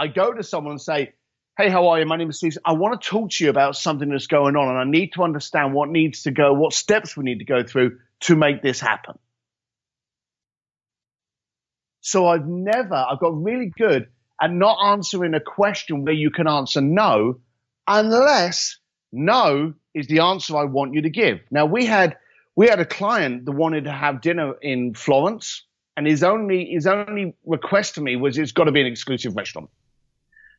I 0.00 0.06
go 0.06 0.32
to 0.32 0.42
someone 0.42 0.72
and 0.72 0.80
say, 0.80 1.12
Hey, 1.58 1.68
how 1.68 1.88
are 1.88 2.00
you? 2.00 2.06
My 2.06 2.16
name 2.16 2.30
is 2.30 2.38
Steve. 2.38 2.56
I 2.64 2.72
want 2.72 2.98
to 2.98 3.06
talk 3.06 3.32
to 3.32 3.44
you 3.44 3.50
about 3.50 3.76
something 3.76 4.08
that's 4.08 4.28
going 4.28 4.56
on, 4.56 4.68
and 4.68 4.78
I 4.78 4.84
need 4.84 5.12
to 5.12 5.22
understand 5.22 5.74
what 5.74 5.90
needs 5.90 6.22
to 6.22 6.30
go, 6.30 6.54
what 6.54 6.72
steps 6.72 7.18
we 7.18 7.24
need 7.24 7.40
to 7.40 7.44
go 7.44 7.62
through 7.62 7.98
to 8.20 8.34
make 8.34 8.62
this 8.62 8.80
happen. 8.80 9.18
So 12.00 12.26
I've 12.26 12.46
never, 12.46 12.94
I've 12.94 13.20
got 13.20 13.42
really 13.42 13.70
good 13.76 14.08
at 14.40 14.50
not 14.50 14.78
answering 14.82 15.34
a 15.34 15.40
question 15.40 16.06
where 16.06 16.14
you 16.14 16.30
can 16.30 16.48
answer 16.48 16.80
no, 16.80 17.40
unless 17.86 18.78
no 19.12 19.74
is 19.92 20.06
the 20.06 20.20
answer 20.20 20.56
I 20.56 20.64
want 20.64 20.94
you 20.94 21.02
to 21.02 21.10
give. 21.10 21.40
Now 21.50 21.66
we 21.66 21.84
had 21.84 22.16
we 22.56 22.68
had 22.68 22.80
a 22.80 22.86
client 22.86 23.44
that 23.44 23.52
wanted 23.52 23.84
to 23.84 23.92
have 23.92 24.22
dinner 24.22 24.54
in 24.62 24.94
Florence, 24.94 25.62
and 25.94 26.06
his 26.06 26.22
only 26.22 26.70
his 26.72 26.86
only 26.86 27.34
request 27.44 27.96
to 27.96 28.00
me 28.00 28.16
was 28.16 28.38
it's 28.38 28.52
got 28.52 28.64
to 28.64 28.72
be 28.72 28.80
an 28.80 28.86
exclusive 28.86 29.36
restaurant. 29.36 29.68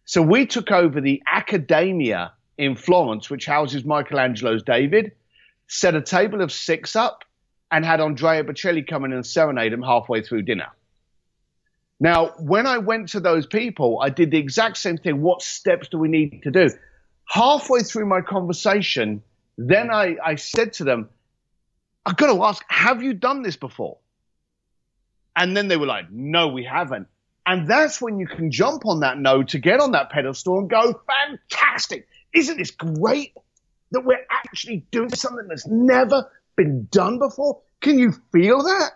So 0.06 0.22
we 0.22 0.46
took 0.46 0.72
over 0.72 1.00
the 1.00 1.22
Accademia 1.26 2.34
in 2.58 2.76
Florence, 2.76 3.30
which 3.30 3.46
houses 3.46 3.86
Michelangelo's 3.86 4.64
David, 4.64 5.14
set 5.68 5.96
a 5.96 6.02
table 6.02 6.42
of 6.42 6.52
six 6.52 6.96
up, 6.96 7.24
and 7.72 7.86
had 7.86 8.02
Andrea 8.02 8.44
Bocelli 8.44 8.86
come 8.86 9.06
in 9.06 9.14
and 9.14 9.26
serenade 9.26 9.72
him 9.72 9.82
halfway 9.82 10.22
through 10.22 10.42
dinner. 10.42 10.68
Now, 12.02 12.34
when 12.40 12.68
I 12.68 12.80
went 12.80 13.10
to 13.10 13.20
those 13.20 13.46
people, 13.46 14.02
I 14.02 14.10
did 14.10 14.32
the 14.32 14.38
exact 14.38 14.78
same 14.78 14.98
thing. 14.98 15.22
What 15.22 15.42
steps 15.42 15.88
do 15.88 15.98
we 15.98 16.10
need 16.10 16.42
to 16.44 16.52
do? 16.52 16.70
Halfway 17.30 17.82
through 17.82 18.08
my 18.08 18.22
conversation, 18.22 19.24
then 19.58 19.92
I, 19.92 20.18
I 20.24 20.36
said 20.36 20.74
to 20.74 20.84
them, 20.84 21.10
I've 22.06 22.18
got 22.18 22.34
to 22.34 22.44
ask, 22.44 22.64
have 22.68 23.04
you 23.04 23.14
done 23.14 23.44
this 23.44 23.56
before? 23.56 24.00
And 25.36 25.56
then 25.56 25.68
they 25.68 25.78
were 25.78 25.86
like, 25.86 26.12
no, 26.12 26.48
we 26.48 26.64
haven't. 26.64 27.08
And 27.46 27.68
that's 27.68 28.02
when 28.02 28.20
you 28.20 28.28
can 28.28 28.52
jump 28.52 28.86
on 28.86 29.00
that 29.00 29.18
node 29.18 29.50
to 29.50 29.60
get 29.60 29.80
on 29.80 29.92
that 29.92 30.10
pedestal 30.10 30.60
and 30.60 30.70
go, 30.70 31.02
fantastic. 31.08 32.08
Isn't 32.34 32.58
this 32.58 32.72
great 32.72 33.34
that 33.92 34.06
we're 34.06 34.26
actually 34.30 34.86
doing 34.92 35.14
something 35.14 35.48
that's 35.48 35.68
never 35.68 36.30
been 36.56 36.88
done 36.92 37.20
before? 37.20 37.62
Can 37.82 37.98
you 37.98 38.14
feel 38.32 38.64
that? 38.64 38.92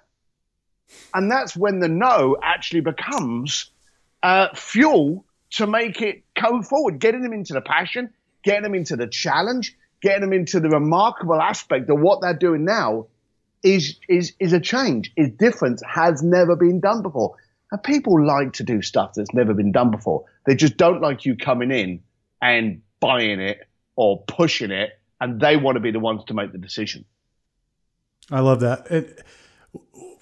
And 1.13 1.31
that's 1.31 1.55
when 1.55 1.79
the 1.79 1.89
no 1.89 2.37
actually 2.41 2.81
becomes 2.81 3.71
uh, 4.21 4.49
fuel 4.53 5.25
to 5.51 5.67
make 5.67 6.01
it 6.01 6.23
go 6.39 6.61
forward, 6.61 6.99
getting 6.99 7.21
them 7.21 7.33
into 7.33 7.53
the 7.53 7.61
passion, 7.61 8.13
getting 8.43 8.63
them 8.63 8.75
into 8.75 8.95
the 8.95 9.07
challenge, 9.07 9.75
getting 10.01 10.21
them 10.21 10.33
into 10.33 10.59
the 10.59 10.69
remarkable 10.69 11.41
aspect 11.41 11.89
of 11.89 11.99
what 11.99 12.21
they're 12.21 12.37
doing 12.37 12.65
now 12.65 13.07
is 13.63 13.97
is 14.07 14.33
is 14.39 14.53
a 14.53 14.59
change, 14.59 15.11
is 15.17 15.29
different, 15.31 15.81
has 15.87 16.21
never 16.21 16.55
been 16.55 16.79
done 16.79 17.01
before. 17.01 17.35
And 17.71 17.81
people 17.83 18.25
like 18.25 18.53
to 18.53 18.63
do 18.63 18.81
stuff 18.81 19.13
that's 19.15 19.33
never 19.33 19.53
been 19.53 19.71
done 19.71 19.91
before. 19.91 20.25
They 20.45 20.55
just 20.55 20.77
don't 20.77 21.01
like 21.01 21.25
you 21.25 21.35
coming 21.35 21.71
in 21.71 22.01
and 22.41 22.81
buying 22.99 23.39
it 23.39 23.67
or 23.95 24.23
pushing 24.27 24.71
it, 24.71 24.91
and 25.19 25.39
they 25.39 25.57
want 25.57 25.75
to 25.75 25.79
be 25.79 25.91
the 25.91 25.99
ones 25.99 26.23
to 26.25 26.33
make 26.33 26.51
the 26.51 26.57
decision. 26.57 27.05
I 28.31 28.41
love 28.41 28.59
that. 28.59 28.91
It, 28.91 29.23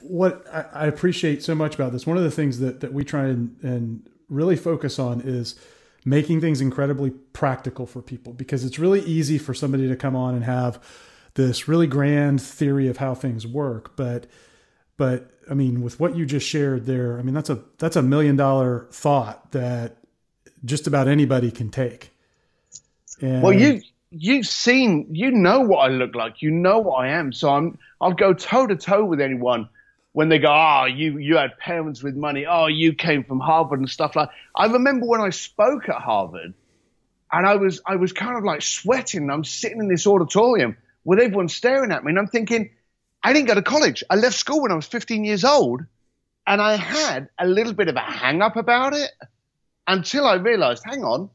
what 0.02 0.46
I, 0.52 0.86
appreciate 0.86 1.44
so 1.44 1.56
much 1.56 1.76
about 1.76 1.94
this, 1.94 2.06
one 2.06 2.18
of 2.18 2.24
the 2.24 2.32
things 2.32 2.60
that, 2.60 2.82
that 2.82 2.94
we 2.94 3.04
try 3.04 3.28
and, 3.28 3.56
and 3.62 4.10
really 4.30 4.56
focus 4.56 5.00
on 5.00 5.22
is 5.22 5.56
making 6.06 6.42
things 6.42 6.60
incredibly 6.60 7.12
practical 7.32 7.86
for 7.86 8.02
people 8.02 8.34
because 8.34 8.66
it's 8.66 8.78
really 8.78 9.02
easy 9.02 9.38
for 9.38 9.54
somebody 9.54 9.88
to 9.88 9.96
come 9.96 10.16
on 10.16 10.36
and 10.36 10.44
have 10.44 10.84
this 11.36 11.68
really 11.68 11.88
grand 11.88 12.42
theory 12.42 12.88
of 12.90 12.98
how 12.98 13.16
things 13.16 13.48
work. 13.48 13.96
But, 13.96 14.28
but 14.98 15.32
I 15.50 15.54
mean, 15.54 15.82
with 15.82 16.00
what 16.00 16.16
you 16.16 16.26
just 16.26 16.48
shared 16.48 16.86
there, 16.86 17.20
I 17.20 17.22
mean, 17.22 17.34
that's 17.34 17.50
a, 17.50 17.60
that's 17.78 17.96
a 17.96 18.02
million 18.02 18.36
dollar 18.36 18.88
thought 18.92 19.52
that 19.52 19.98
just 20.64 20.88
about 20.88 21.08
anybody 21.08 21.52
can 21.52 21.70
take. 21.70 22.12
And 23.22 23.44
well, 23.44 23.54
you, 23.54 23.82
you've 24.12 24.48
seen, 24.48 25.08
you 25.12 25.32
know 25.32 25.62
what 25.62 25.80
I 25.80 25.88
look 25.88 26.16
like, 26.16 26.42
you 26.42 26.52
know 26.52 26.80
what 26.80 26.96
I 26.96 27.10
am. 27.10 27.34
So 27.34 27.50
I'm, 27.50 27.78
I'll 28.00 28.14
go 28.14 28.34
toe 28.34 28.68
to 28.68 28.76
toe 28.76 29.04
with 29.04 29.20
anyone 29.22 29.70
when 30.14 30.30
they 30.30 30.40
go, 30.40 30.50
oh, 30.50 30.86
you, 30.86 31.18
you 31.18 31.38
had 31.38 31.58
parents 31.58 32.04
with 32.04 32.16
money. 32.16 32.46
Oh, 32.46 32.68
you 32.68 32.94
came 32.94 33.24
from 33.24 33.40
Harvard 33.40 33.80
and 33.80 33.90
stuff 33.90 34.16
like 34.16 34.30
I 34.56 34.68
remember 34.68 35.06
when 35.06 35.22
I 35.22 35.32
spoke 35.32 35.90
at 35.90 35.96
Harvard 35.96 36.54
and 37.32 37.48
I 37.48 37.56
was, 37.56 37.82
I 37.86 37.96
was 37.96 38.14
kind 38.14 38.38
of 38.38 38.44
like 38.44 38.62
sweating. 38.62 39.30
I'm 39.30 39.44
sitting 39.44 39.80
in 39.80 39.88
this 39.88 40.06
auditorium 40.06 40.78
with 41.04 41.20
everyone 41.20 41.50
staring 41.50 41.92
at 41.92 42.04
me 42.04 42.12
and 42.12 42.20
I'm 42.20 42.28
thinking, 42.28 42.70
I 43.24 43.34
didn't 43.34 43.48
go 43.48 43.56
to 43.56 43.62
college. 43.62 44.04
I 44.10 44.16
left 44.16 44.36
school 44.36 44.62
when 44.62 44.72
I 44.72 44.76
was 44.76 44.88
15 44.88 45.24
years 45.24 45.44
old 45.44 45.82
and 46.46 46.62
I 46.62 46.76
had 46.76 47.30
a 47.40 47.48
little 47.48 47.74
bit 47.74 47.88
of 47.88 47.96
a 47.96 48.02
hang 48.02 48.42
up 48.42 48.58
about 48.58 48.94
it 48.94 49.12
until 49.88 50.26
I 50.26 50.36
realized, 50.36 50.84
hang 50.86 51.04
on, 51.04 51.30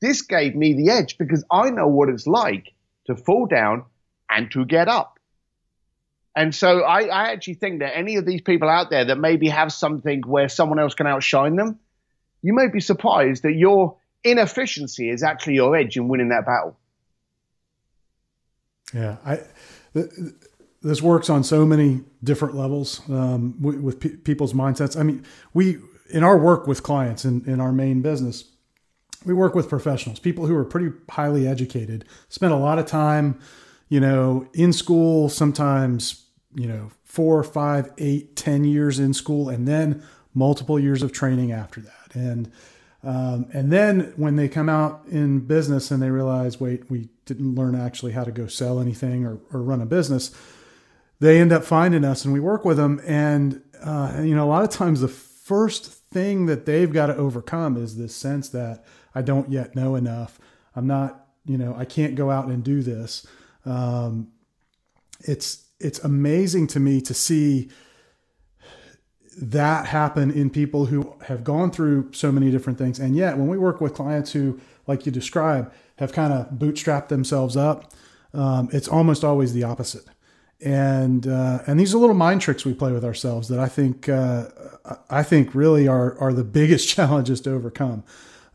this 0.00 0.22
gave 0.22 0.54
me 0.54 0.74
the 0.74 0.90
edge 0.90 1.16
because 1.16 1.44
I 1.50 1.70
know 1.70 1.88
what 1.88 2.08
it's 2.10 2.26
like 2.26 2.72
to 3.06 3.16
fall 3.16 3.46
down 3.46 3.84
and 4.28 4.50
to 4.52 4.66
get 4.66 4.88
up. 4.88 5.18
And 6.36 6.54
so 6.54 6.80
I, 6.80 7.02
I 7.02 7.32
actually 7.32 7.54
think 7.54 7.78
that 7.80 7.96
any 7.96 8.16
of 8.16 8.26
these 8.26 8.42
people 8.42 8.68
out 8.68 8.90
there 8.90 9.04
that 9.04 9.16
maybe 9.16 9.48
have 9.48 9.72
something 9.72 10.22
where 10.26 10.48
someone 10.48 10.78
else 10.78 10.94
can 10.94 11.06
outshine 11.06 11.56
them, 11.56 11.78
you 12.42 12.52
may 12.52 12.68
be 12.68 12.80
surprised 12.80 13.44
that 13.44 13.52
your 13.52 13.96
inefficiency 14.24 15.08
is 15.08 15.22
actually 15.22 15.54
your 15.54 15.76
edge 15.76 15.96
in 15.96 16.08
winning 16.08 16.30
that 16.30 16.44
battle. 16.44 16.76
Yeah, 18.92 19.16
I. 19.24 19.40
this 20.84 21.02
works 21.02 21.30
on 21.30 21.42
so 21.42 21.64
many 21.64 22.02
different 22.22 22.54
levels 22.54 23.00
um, 23.08 23.60
with, 23.60 23.76
with 23.76 24.00
pe- 24.00 24.16
people's 24.16 24.52
mindsets. 24.52 24.98
I 24.98 25.02
mean, 25.02 25.24
we 25.52 25.78
in 26.10 26.22
our 26.22 26.38
work 26.38 26.66
with 26.66 26.82
clients 26.82 27.24
in, 27.24 27.42
in 27.46 27.60
our 27.60 27.72
main 27.72 28.02
business, 28.02 28.44
we 29.24 29.32
work 29.32 29.54
with 29.54 29.68
professionals, 29.68 30.18
people 30.20 30.46
who 30.46 30.54
are 30.54 30.64
pretty 30.64 30.94
highly 31.10 31.48
educated, 31.48 32.04
spend 32.28 32.52
a 32.52 32.56
lot 32.58 32.78
of 32.78 32.86
time, 32.86 33.40
you 33.88 33.98
know, 33.98 34.46
in 34.52 34.72
school, 34.72 35.28
sometimes 35.28 36.24
you 36.54 36.68
know, 36.68 36.90
four, 37.04 37.42
five, 37.42 37.90
eight, 37.98 38.36
ten 38.36 38.64
years 38.64 38.98
in 38.98 39.12
school, 39.12 39.48
and 39.48 39.66
then 39.66 40.02
multiple 40.34 40.78
years 40.78 41.02
of 41.02 41.12
training 41.12 41.52
after 41.52 41.80
that. 41.80 42.14
And 42.14 42.50
um, 43.02 43.46
and 43.52 43.70
then 43.70 44.14
when 44.16 44.36
they 44.36 44.48
come 44.48 44.70
out 44.70 45.02
in 45.10 45.40
business 45.40 45.90
and 45.90 46.02
they 46.02 46.10
realize, 46.10 46.58
wait, 46.58 46.90
we 46.90 47.10
didn't 47.26 47.54
learn 47.54 47.74
actually 47.74 48.12
how 48.12 48.24
to 48.24 48.32
go 48.32 48.46
sell 48.46 48.80
anything 48.80 49.26
or, 49.26 49.38
or 49.52 49.60
run 49.60 49.82
a 49.82 49.86
business, 49.86 50.30
they 51.24 51.40
end 51.40 51.52
up 51.52 51.64
finding 51.64 52.04
us 52.04 52.24
and 52.24 52.34
we 52.34 52.40
work 52.40 52.64
with 52.64 52.76
them. 52.76 53.00
And, 53.06 53.62
uh, 53.82 54.20
you 54.22 54.34
know, 54.34 54.44
a 54.44 54.50
lot 54.50 54.62
of 54.64 54.70
times 54.70 55.00
the 55.00 55.08
first 55.08 55.86
thing 55.86 56.46
that 56.46 56.66
they've 56.66 56.92
got 56.92 57.06
to 57.06 57.16
overcome 57.16 57.76
is 57.76 57.96
this 57.96 58.14
sense 58.14 58.50
that 58.50 58.84
I 59.14 59.22
don't 59.22 59.50
yet 59.50 59.74
know 59.74 59.94
enough. 59.94 60.38
I'm 60.76 60.86
not, 60.86 61.26
you 61.46 61.56
know, 61.56 61.74
I 61.76 61.86
can't 61.86 62.14
go 62.14 62.30
out 62.30 62.46
and 62.46 62.62
do 62.62 62.82
this. 62.82 63.26
Um, 63.64 64.28
it's 65.20 65.64
it's 65.80 65.98
amazing 66.00 66.66
to 66.68 66.80
me 66.80 67.00
to 67.02 67.14
see 67.14 67.70
that 69.36 69.86
happen 69.86 70.30
in 70.30 70.48
people 70.50 70.86
who 70.86 71.16
have 71.26 71.42
gone 71.42 71.70
through 71.70 72.12
so 72.12 72.30
many 72.30 72.50
different 72.50 72.78
things. 72.78 72.98
And 72.98 73.16
yet, 73.16 73.36
when 73.36 73.48
we 73.48 73.58
work 73.58 73.80
with 73.80 73.94
clients 73.94 74.32
who, 74.32 74.60
like 74.86 75.06
you 75.06 75.12
describe, 75.12 75.72
have 75.96 76.12
kind 76.12 76.32
of 76.32 76.50
bootstrapped 76.50 77.08
themselves 77.08 77.56
up, 77.56 77.92
um, 78.32 78.68
it's 78.72 78.88
almost 78.88 79.24
always 79.24 79.52
the 79.52 79.64
opposite. 79.64 80.04
And 80.64 81.26
uh, 81.26 81.60
and 81.66 81.78
these 81.78 81.94
are 81.94 81.98
little 81.98 82.14
mind 82.14 82.40
tricks 82.40 82.64
we 82.64 82.74
play 82.74 82.92
with 82.92 83.04
ourselves 83.04 83.48
that 83.48 83.58
I 83.58 83.68
think 83.68 84.08
uh, 84.08 84.46
I 85.10 85.22
think 85.22 85.54
really 85.54 85.88
are 85.88 86.18
are 86.18 86.32
the 86.32 86.44
biggest 86.44 86.88
challenges 86.94 87.40
to 87.42 87.52
overcome. 87.52 88.04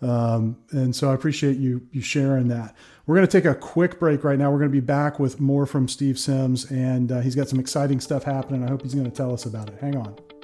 Um, 0.02 0.58
and 0.72 0.96
so 0.96 1.12
I 1.12 1.14
appreciate 1.14 1.58
you 1.58 1.88
you 1.92 2.02
sharing 2.02 2.48
that. 2.48 2.76
We're 3.06 3.16
going 3.16 3.28
to 3.28 3.32
take 3.32 3.46
a 3.46 3.56
quick 3.56 4.00
break 4.00 4.24
right 4.24 4.38
now. 4.38 4.52
We're 4.52 4.60
going 4.60 4.72
to 4.72 4.82
be 4.82 4.86
back 4.86 5.20
with 5.20 5.40
more 5.40 5.66
from 5.66 5.88
Steve 5.88 6.20
Sims, 6.20 6.70
and 6.72 7.12
uh, 7.12 7.22
he's 7.22 7.36
got 7.36 7.50
some 7.50 7.60
exciting 7.60 8.00
stuff 8.00 8.24
happening. 8.24 8.64
I 8.64 8.70
hope 8.70 8.84
he's 8.84 8.94
going 8.94 9.10
to 9.10 9.16
tell 9.16 9.34
us 9.34 9.46
about 9.46 9.70
it. 9.70 9.80
Hang 9.82 9.98
on. 9.98 10.16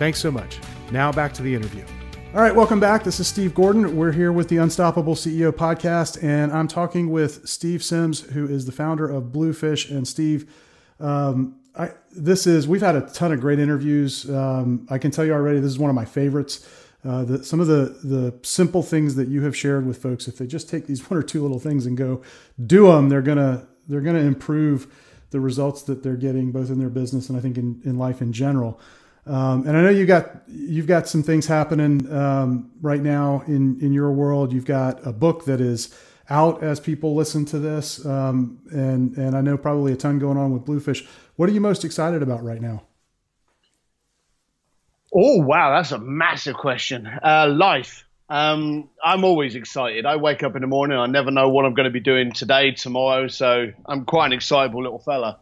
Thanks 0.00 0.18
so 0.18 0.30
much. 0.30 0.58
Now 0.92 1.12
back 1.12 1.34
to 1.34 1.42
the 1.42 1.54
interview. 1.54 1.84
All 2.34 2.40
right, 2.40 2.56
welcome 2.56 2.80
back. 2.80 3.04
This 3.04 3.20
is 3.20 3.28
Steve 3.28 3.54
Gordon. 3.54 3.98
We're 3.98 4.12
here 4.12 4.32
with 4.32 4.48
the 4.48 4.56
Unstoppable 4.56 5.14
CEO 5.14 5.52
podcast, 5.52 6.24
and 6.24 6.50
I'm 6.52 6.68
talking 6.68 7.10
with 7.10 7.46
Steve 7.46 7.84
Sims, 7.84 8.22
who 8.22 8.48
is 8.48 8.64
the 8.64 8.72
founder 8.72 9.06
of 9.06 9.30
Bluefish. 9.30 9.90
And 9.90 10.08
Steve, 10.08 10.50
um, 11.00 11.56
I, 11.76 11.90
this 12.12 12.46
is 12.46 12.66
we've 12.66 12.80
had 12.80 12.96
a 12.96 13.02
ton 13.02 13.30
of 13.30 13.42
great 13.42 13.58
interviews. 13.58 14.24
Um, 14.30 14.86
I 14.88 14.96
can 14.96 15.10
tell 15.10 15.26
you 15.26 15.34
already, 15.34 15.60
this 15.60 15.72
is 15.72 15.78
one 15.78 15.90
of 15.90 15.96
my 15.96 16.06
favorites. 16.06 16.66
Uh, 17.04 17.24
the, 17.24 17.44
some 17.44 17.60
of 17.60 17.66
the 17.66 17.94
the 18.02 18.32
simple 18.42 18.82
things 18.82 19.16
that 19.16 19.28
you 19.28 19.42
have 19.42 19.54
shared 19.54 19.86
with 19.86 20.00
folks, 20.00 20.26
if 20.26 20.38
they 20.38 20.46
just 20.46 20.70
take 20.70 20.86
these 20.86 21.10
one 21.10 21.20
or 21.20 21.22
two 21.22 21.42
little 21.42 21.60
things 21.60 21.84
and 21.84 21.98
go 21.98 22.22
do 22.66 22.86
them, 22.86 23.10
they're 23.10 23.20
gonna 23.20 23.68
they're 23.86 24.00
gonna 24.00 24.20
improve 24.20 24.86
the 25.28 25.40
results 25.40 25.82
that 25.82 26.02
they're 26.02 26.16
getting 26.16 26.52
both 26.52 26.70
in 26.70 26.78
their 26.78 26.88
business 26.88 27.28
and 27.28 27.36
I 27.36 27.42
think 27.42 27.58
in, 27.58 27.82
in 27.84 27.98
life 27.98 28.22
in 28.22 28.32
general. 28.32 28.80
Um, 29.26 29.66
and 29.66 29.76
I 29.76 29.82
know 29.82 29.90
you 29.90 30.06
got 30.06 30.42
you've 30.48 30.86
got 30.86 31.06
some 31.08 31.22
things 31.22 31.46
happening 31.46 32.10
um, 32.12 32.70
right 32.80 33.00
now 33.00 33.42
in 33.46 33.78
in 33.80 33.92
your 33.92 34.12
world. 34.12 34.52
You've 34.52 34.64
got 34.64 35.06
a 35.06 35.12
book 35.12 35.44
that 35.44 35.60
is 35.60 35.94
out 36.30 36.62
as 36.62 36.80
people 36.80 37.14
listen 37.14 37.44
to 37.46 37.58
this, 37.58 38.04
um, 38.06 38.58
and 38.70 39.16
and 39.16 39.36
I 39.36 39.40
know 39.40 39.58
probably 39.58 39.92
a 39.92 39.96
ton 39.96 40.18
going 40.18 40.38
on 40.38 40.52
with 40.52 40.64
Bluefish. 40.64 41.06
What 41.36 41.48
are 41.48 41.52
you 41.52 41.60
most 41.60 41.84
excited 41.84 42.22
about 42.22 42.42
right 42.42 42.60
now? 42.60 42.82
Oh 45.14 45.42
wow, 45.42 45.76
that's 45.76 45.92
a 45.92 45.98
massive 45.98 46.56
question. 46.56 47.06
Uh, 47.06 47.48
life. 47.48 48.04
Um, 48.28 48.88
I'm 49.04 49.24
always 49.24 49.56
excited. 49.56 50.06
I 50.06 50.14
wake 50.14 50.44
up 50.44 50.54
in 50.54 50.62
the 50.62 50.68
morning. 50.68 50.96
I 50.96 51.06
never 51.06 51.32
know 51.32 51.48
what 51.48 51.64
I'm 51.64 51.74
going 51.74 51.84
to 51.84 51.90
be 51.90 51.98
doing 51.98 52.30
today, 52.30 52.70
tomorrow. 52.70 53.26
So 53.26 53.72
I'm 53.86 54.04
quite 54.04 54.26
an 54.26 54.32
excitable 54.34 54.84
little 54.84 55.00
fella. 55.00 55.40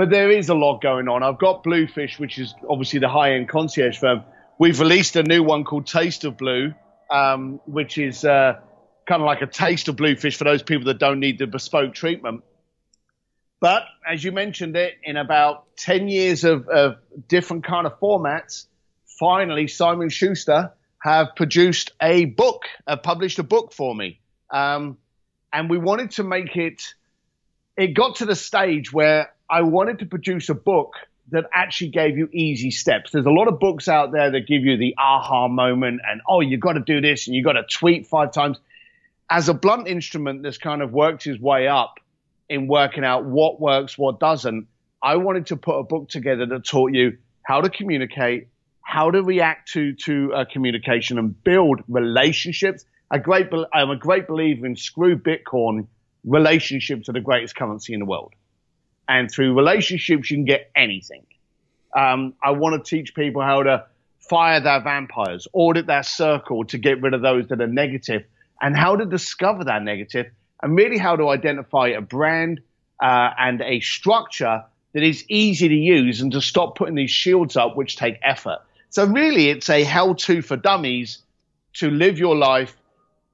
But 0.00 0.08
there 0.08 0.30
is 0.30 0.48
a 0.48 0.54
lot 0.54 0.80
going 0.80 1.08
on. 1.08 1.22
I've 1.22 1.38
got 1.38 1.62
Bluefish, 1.62 2.18
which 2.18 2.38
is 2.38 2.54
obviously 2.66 3.00
the 3.00 3.08
high 3.10 3.34
end 3.34 3.50
concierge 3.50 3.98
firm. 3.98 4.22
We've 4.58 4.80
released 4.80 5.14
a 5.16 5.22
new 5.22 5.42
one 5.42 5.62
called 5.62 5.86
Taste 5.86 6.24
of 6.24 6.38
Blue, 6.38 6.72
um, 7.10 7.60
which 7.66 7.98
is 7.98 8.24
uh, 8.24 8.60
kind 9.06 9.20
of 9.20 9.26
like 9.26 9.42
a 9.42 9.46
taste 9.46 9.88
of 9.88 9.96
Bluefish 9.96 10.38
for 10.38 10.44
those 10.44 10.62
people 10.62 10.86
that 10.86 10.98
don't 10.98 11.20
need 11.20 11.38
the 11.38 11.46
bespoke 11.46 11.92
treatment. 11.92 12.42
But 13.60 13.82
as 14.10 14.24
you 14.24 14.32
mentioned 14.32 14.74
it, 14.74 14.94
in 15.04 15.18
about 15.18 15.66
10 15.76 16.08
years 16.08 16.44
of, 16.44 16.66
of 16.68 16.96
different 17.28 17.64
kind 17.64 17.86
of 17.86 18.00
formats, 18.00 18.68
finally 19.18 19.68
Simon 19.68 20.08
Schuster 20.08 20.72
have 21.02 21.36
produced 21.36 21.92
a 22.00 22.24
book, 22.24 22.62
have 22.88 23.02
published 23.02 23.38
a 23.38 23.42
book 23.42 23.74
for 23.74 23.94
me. 23.94 24.18
Um, 24.50 24.96
and 25.52 25.68
we 25.68 25.76
wanted 25.76 26.12
to 26.12 26.24
make 26.24 26.56
it, 26.56 26.94
it 27.76 27.88
got 27.88 28.16
to 28.16 28.24
the 28.24 28.34
stage 28.34 28.94
where 28.94 29.28
I 29.50 29.62
wanted 29.62 29.98
to 29.98 30.06
produce 30.06 30.48
a 30.48 30.54
book 30.54 30.94
that 31.32 31.44
actually 31.52 31.90
gave 31.90 32.16
you 32.16 32.28
easy 32.32 32.70
steps. 32.70 33.10
There's 33.10 33.26
a 33.26 33.30
lot 33.30 33.48
of 33.48 33.58
books 33.58 33.88
out 33.88 34.12
there 34.12 34.30
that 34.30 34.46
give 34.46 34.62
you 34.62 34.76
the 34.76 34.94
aha 34.96 35.48
moment 35.48 36.00
and, 36.08 36.20
oh, 36.28 36.40
you've 36.40 36.60
got 36.60 36.74
to 36.74 36.80
do 36.80 37.00
this 37.00 37.26
and 37.26 37.34
you've 37.34 37.44
got 37.44 37.54
to 37.54 37.64
tweet 37.64 38.06
five 38.06 38.32
times. 38.32 38.58
As 39.28 39.48
a 39.48 39.54
blunt 39.54 39.88
instrument 39.88 40.42
that's 40.42 40.58
kind 40.58 40.82
of 40.82 40.92
worked 40.92 41.24
his 41.24 41.38
way 41.40 41.66
up 41.66 41.98
in 42.48 42.68
working 42.68 43.04
out 43.04 43.24
what 43.24 43.60
works, 43.60 43.98
what 43.98 44.20
doesn't, 44.20 44.68
I 45.02 45.16
wanted 45.16 45.46
to 45.46 45.56
put 45.56 45.78
a 45.78 45.82
book 45.82 46.08
together 46.08 46.46
that 46.46 46.64
taught 46.64 46.92
you 46.92 47.18
how 47.42 47.60
to 47.60 47.70
communicate, 47.70 48.48
how 48.82 49.10
to 49.10 49.22
react 49.22 49.72
to 49.72 49.94
to 49.94 50.34
uh, 50.34 50.44
communication, 50.52 51.18
and 51.18 51.42
build 51.42 51.80
relationships. 51.88 52.84
A 53.10 53.18
great, 53.18 53.48
I'm 53.72 53.90
a 53.90 53.96
great 53.96 54.28
believer 54.28 54.66
in 54.66 54.76
screw 54.76 55.16
Bitcoin. 55.16 55.86
Relationships 56.24 57.08
are 57.08 57.12
the 57.12 57.20
greatest 57.20 57.56
currency 57.56 57.94
in 57.94 58.00
the 58.00 58.06
world. 58.06 58.34
And 59.10 59.28
through 59.28 59.54
relationships, 59.54 60.30
you 60.30 60.36
can 60.36 60.44
get 60.44 60.70
anything. 60.76 61.26
Um, 61.98 62.34
I 62.40 62.52
want 62.52 62.82
to 62.82 62.88
teach 62.88 63.12
people 63.12 63.42
how 63.42 63.64
to 63.64 63.86
fire 64.20 64.60
their 64.60 64.80
vampires, 64.80 65.48
audit 65.52 65.88
their 65.88 66.04
circle 66.04 66.64
to 66.66 66.78
get 66.78 67.02
rid 67.02 67.12
of 67.12 67.20
those 67.20 67.48
that 67.48 67.60
are 67.60 67.66
negative, 67.66 68.22
and 68.62 68.76
how 68.76 68.94
to 68.94 69.04
discover 69.04 69.64
that 69.64 69.82
negative, 69.82 70.26
and 70.62 70.76
really 70.76 70.96
how 70.96 71.16
to 71.16 71.28
identify 71.28 71.88
a 71.88 72.00
brand 72.00 72.60
uh, 73.02 73.30
and 73.36 73.60
a 73.62 73.80
structure 73.80 74.62
that 74.92 75.02
is 75.02 75.24
easy 75.28 75.66
to 75.66 75.74
use 75.74 76.20
and 76.20 76.30
to 76.30 76.40
stop 76.40 76.76
putting 76.76 76.94
these 76.94 77.10
shields 77.10 77.56
up, 77.56 77.76
which 77.76 77.96
take 77.96 78.16
effort. 78.22 78.60
So, 78.90 79.06
really, 79.06 79.48
it's 79.48 79.68
a 79.68 79.82
how 79.82 80.12
to 80.12 80.40
for 80.40 80.56
dummies 80.56 81.18
to 81.74 81.90
live 81.90 82.16
your 82.16 82.36
life 82.36 82.76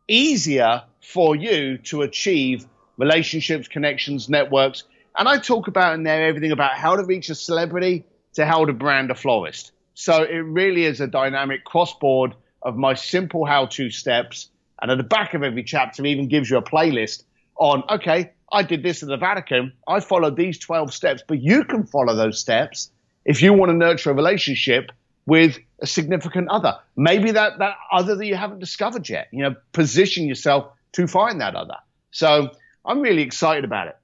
easier 0.08 0.84
for 1.02 1.36
you 1.36 1.76
to 1.78 2.00
achieve 2.00 2.64
relationships, 2.96 3.68
connections, 3.68 4.30
networks. 4.30 4.84
And 5.16 5.28
I 5.28 5.38
talk 5.38 5.66
about 5.66 5.94
in 5.94 6.02
there 6.02 6.26
everything 6.26 6.52
about 6.52 6.76
how 6.76 6.96
to 6.96 7.04
reach 7.04 7.30
a 7.30 7.34
celebrity 7.34 8.04
to 8.34 8.44
how 8.44 8.64
to 8.66 8.72
brand 8.72 9.10
a 9.10 9.14
florist. 9.14 9.72
So 9.94 10.22
it 10.22 10.36
really 10.36 10.84
is 10.84 11.00
a 11.00 11.06
dynamic 11.06 11.64
crossboard 11.64 12.34
of 12.62 12.76
my 12.76 12.94
simple 12.94 13.46
how 13.46 13.66
to 13.66 13.90
steps. 13.90 14.50
And 14.80 14.90
at 14.90 14.98
the 14.98 15.04
back 15.04 15.32
of 15.32 15.42
every 15.42 15.64
chapter 15.64 16.04
even 16.04 16.28
gives 16.28 16.50
you 16.50 16.58
a 16.58 16.62
playlist 16.62 17.24
on, 17.56 17.82
okay, 17.88 18.32
I 18.52 18.62
did 18.62 18.82
this 18.82 19.02
in 19.02 19.08
the 19.08 19.16
Vatican. 19.16 19.72
I 19.88 20.00
followed 20.00 20.36
these 20.36 20.58
12 20.58 20.92
steps, 20.92 21.22
but 21.26 21.40
you 21.40 21.64
can 21.64 21.86
follow 21.86 22.14
those 22.14 22.38
steps 22.38 22.90
if 23.24 23.40
you 23.40 23.54
want 23.54 23.70
to 23.70 23.76
nurture 23.76 24.10
a 24.10 24.14
relationship 24.14 24.92
with 25.24 25.58
a 25.80 25.86
significant 25.86 26.48
other. 26.50 26.78
Maybe 26.94 27.32
that, 27.32 27.58
that 27.58 27.76
other 27.90 28.16
that 28.16 28.26
you 28.26 28.36
haven't 28.36 28.58
discovered 28.58 29.08
yet. 29.08 29.28
You 29.32 29.44
know, 29.44 29.56
position 29.72 30.26
yourself 30.26 30.72
to 30.92 31.06
find 31.06 31.40
that 31.40 31.54
other. 31.54 31.76
So 32.10 32.50
I'm 32.84 33.00
really 33.00 33.22
excited 33.22 33.64
about 33.64 33.88
it. 33.88 33.96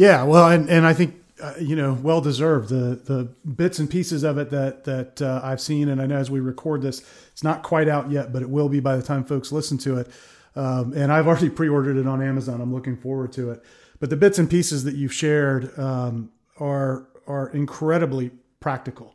Yeah, 0.00 0.22
well, 0.22 0.48
and, 0.48 0.70
and 0.70 0.86
I 0.86 0.94
think 0.94 1.16
uh, 1.42 1.52
you 1.60 1.76
know, 1.76 1.92
well 1.92 2.22
deserved. 2.22 2.70
The 2.70 2.98
the 3.04 3.24
bits 3.46 3.78
and 3.78 3.90
pieces 3.90 4.22
of 4.22 4.38
it 4.38 4.48
that 4.48 4.84
that 4.84 5.20
uh, 5.20 5.42
I've 5.44 5.60
seen, 5.60 5.90
and 5.90 6.00
I 6.00 6.06
know 6.06 6.16
as 6.16 6.30
we 6.30 6.40
record 6.40 6.80
this, 6.80 7.02
it's 7.32 7.44
not 7.44 7.62
quite 7.62 7.86
out 7.86 8.10
yet, 8.10 8.32
but 8.32 8.40
it 8.40 8.48
will 8.48 8.70
be 8.70 8.80
by 8.80 8.96
the 8.96 9.02
time 9.02 9.24
folks 9.24 9.52
listen 9.52 9.76
to 9.78 9.98
it. 9.98 10.08
Um, 10.56 10.94
and 10.94 11.12
I've 11.12 11.26
already 11.26 11.50
pre-ordered 11.60 11.98
it 11.98 12.06
on 12.06 12.22
Amazon. 12.22 12.62
I'm 12.62 12.72
looking 12.72 12.96
forward 12.96 13.30
to 13.34 13.50
it. 13.50 13.62
But 13.98 14.08
the 14.08 14.16
bits 14.16 14.38
and 14.38 14.48
pieces 14.48 14.84
that 14.84 14.94
you've 14.94 15.12
shared 15.12 15.78
um, 15.78 16.30
are 16.58 17.06
are 17.26 17.50
incredibly 17.50 18.30
practical, 18.58 19.14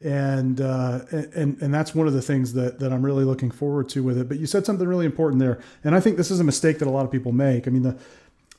and 0.00 0.60
uh, 0.60 1.02
and 1.12 1.62
and 1.62 1.72
that's 1.72 1.94
one 1.94 2.08
of 2.08 2.12
the 2.12 2.22
things 2.22 2.54
that 2.54 2.80
that 2.80 2.92
I'm 2.92 3.06
really 3.06 3.24
looking 3.24 3.52
forward 3.52 3.88
to 3.90 4.02
with 4.02 4.18
it. 4.18 4.28
But 4.28 4.40
you 4.40 4.46
said 4.46 4.66
something 4.66 4.88
really 4.88 5.06
important 5.06 5.38
there, 5.38 5.60
and 5.84 5.94
I 5.94 6.00
think 6.00 6.16
this 6.16 6.32
is 6.32 6.40
a 6.40 6.44
mistake 6.44 6.80
that 6.80 6.88
a 6.88 6.90
lot 6.90 7.04
of 7.04 7.12
people 7.12 7.30
make. 7.30 7.68
I 7.68 7.70
mean 7.70 7.84
the 7.84 7.96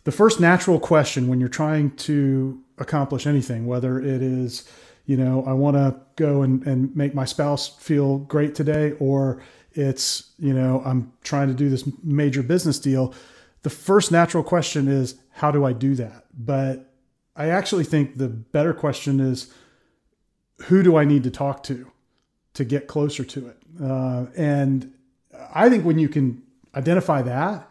the 0.05 0.11
first 0.11 0.39
natural 0.39 0.79
question 0.79 1.27
when 1.27 1.39
you're 1.39 1.49
trying 1.49 1.91
to 1.97 2.59
accomplish 2.77 3.27
anything, 3.27 3.65
whether 3.65 3.99
it 3.99 4.21
is, 4.21 4.69
you 5.05 5.17
know, 5.17 5.43
I 5.45 5.53
want 5.53 5.75
to 5.75 5.99
go 6.15 6.43
and, 6.43 6.65
and 6.65 6.95
make 6.95 7.13
my 7.13 7.25
spouse 7.25 7.67
feel 7.67 8.19
great 8.19 8.55
today, 8.55 8.93
or 8.99 9.41
it's, 9.73 10.31
you 10.39 10.53
know, 10.53 10.81
I'm 10.85 11.11
trying 11.23 11.47
to 11.49 11.53
do 11.53 11.69
this 11.69 11.89
major 12.03 12.43
business 12.43 12.79
deal. 12.79 13.13
The 13.63 13.69
first 13.69 14.11
natural 14.11 14.43
question 14.43 14.87
is, 14.87 15.15
how 15.31 15.51
do 15.51 15.65
I 15.65 15.73
do 15.73 15.95
that? 15.95 16.25
But 16.37 16.93
I 17.35 17.49
actually 17.49 17.83
think 17.83 18.17
the 18.17 18.29
better 18.29 18.73
question 18.73 19.19
is, 19.19 19.51
who 20.65 20.83
do 20.83 20.97
I 20.97 21.03
need 21.03 21.23
to 21.23 21.31
talk 21.31 21.63
to 21.63 21.91
to 22.53 22.63
get 22.63 22.87
closer 22.87 23.25
to 23.25 23.47
it? 23.47 23.57
Uh, 23.83 24.27
and 24.37 24.93
I 25.53 25.69
think 25.69 25.83
when 25.83 25.99
you 25.99 26.09
can 26.09 26.43
identify 26.75 27.21
that, 27.23 27.69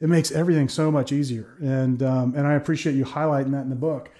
it 0.00 0.08
makes 0.08 0.30
everything 0.30 0.68
so 0.68 0.90
much 0.90 1.12
easier. 1.12 1.56
And 1.60 2.02
um, 2.02 2.34
and 2.36 2.46
I 2.46 2.54
appreciate 2.54 2.94
you 2.94 3.04
highlighting 3.04 3.52
that 3.52 3.62
in 3.62 3.70
the 3.70 3.76
book. 3.76 4.10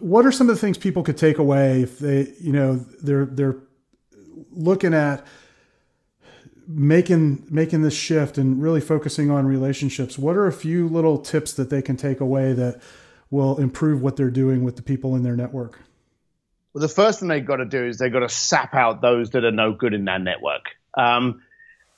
What 0.00 0.26
are 0.26 0.32
some 0.32 0.48
of 0.48 0.56
the 0.56 0.60
things 0.60 0.76
people 0.76 1.02
could 1.02 1.16
take 1.16 1.38
away 1.38 1.82
if 1.82 1.98
they, 1.98 2.32
you 2.40 2.52
know, 2.52 2.76
they're 3.02 3.26
they're 3.26 3.56
looking 4.50 4.94
at 4.94 5.24
making 6.68 7.46
making 7.48 7.82
this 7.82 7.94
shift 7.94 8.38
and 8.38 8.60
really 8.60 8.80
focusing 8.80 9.30
on 9.30 9.46
relationships? 9.46 10.18
What 10.18 10.36
are 10.36 10.46
a 10.46 10.52
few 10.52 10.88
little 10.88 11.18
tips 11.18 11.54
that 11.54 11.70
they 11.70 11.82
can 11.82 11.96
take 11.96 12.20
away 12.20 12.52
that 12.52 12.80
will 13.30 13.58
improve 13.58 14.02
what 14.02 14.16
they're 14.16 14.30
doing 14.30 14.62
with 14.62 14.76
the 14.76 14.82
people 14.82 15.16
in 15.16 15.22
their 15.22 15.36
network? 15.36 15.80
Well, 16.72 16.82
the 16.82 16.88
first 16.88 17.20
thing 17.20 17.28
they've 17.28 17.44
got 17.44 17.56
to 17.56 17.64
do 17.64 17.86
is 17.86 17.98
they've 17.98 18.12
got 18.12 18.20
to 18.20 18.28
sap 18.28 18.74
out 18.74 19.00
those 19.00 19.30
that 19.30 19.44
are 19.44 19.50
no 19.50 19.72
good 19.72 19.94
in 19.94 20.04
that 20.04 20.20
network. 20.20 20.66
Um, 20.96 21.40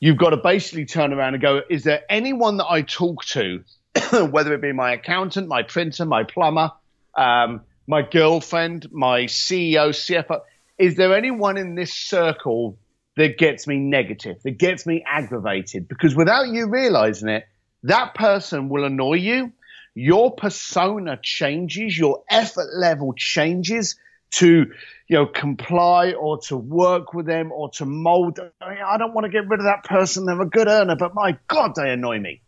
you've 0.00 0.16
got 0.16 0.30
to 0.30 0.36
basically 0.36 0.84
turn 0.84 1.12
around 1.12 1.34
and 1.34 1.42
go, 1.42 1.62
is 1.68 1.84
there 1.84 2.02
anyone 2.08 2.58
that 2.58 2.66
I 2.66 2.82
talk 2.82 3.24
to, 3.26 3.64
whether 4.30 4.54
it 4.54 4.62
be 4.62 4.72
my 4.72 4.92
accountant, 4.92 5.48
my 5.48 5.62
printer, 5.62 6.04
my 6.04 6.24
plumber, 6.24 6.72
um, 7.16 7.62
my 7.86 8.02
girlfriend, 8.02 8.90
my 8.92 9.22
CEO, 9.22 9.90
CFO, 9.90 10.40
is 10.78 10.94
there 10.94 11.16
anyone 11.16 11.56
in 11.56 11.74
this 11.74 11.92
circle 11.92 12.78
that 13.16 13.38
gets 13.38 13.66
me 13.66 13.78
negative, 13.78 14.40
that 14.44 14.58
gets 14.58 14.86
me 14.86 15.04
aggravated? 15.06 15.88
Because 15.88 16.14
without 16.14 16.48
you 16.48 16.68
realizing 16.68 17.28
it, 17.28 17.46
that 17.84 18.14
person 18.14 18.68
will 18.68 18.84
annoy 18.84 19.14
you. 19.14 19.52
Your 19.94 20.34
persona 20.34 21.18
changes, 21.20 21.98
your 21.98 22.22
effort 22.30 22.68
level 22.74 23.14
changes 23.16 23.96
to 24.32 24.72
you 25.08 25.16
know 25.16 25.26
comply 25.26 26.12
or 26.12 26.38
to 26.38 26.56
work 26.56 27.14
with 27.14 27.26
them 27.26 27.50
or 27.50 27.70
to 27.70 27.86
mold. 27.86 28.38
I, 28.60 28.68
mean, 28.68 28.78
I 28.86 28.98
don't 28.98 29.14
want 29.14 29.24
to 29.24 29.30
get 29.30 29.48
rid 29.48 29.60
of 29.60 29.64
that 29.64 29.84
person. 29.84 30.26
They're 30.26 30.40
a 30.40 30.46
good 30.46 30.68
earner 30.68 30.96
but 30.96 31.14
my 31.14 31.38
god 31.48 31.74
they 31.74 31.90
annoy 31.90 32.20
me. 32.20 32.42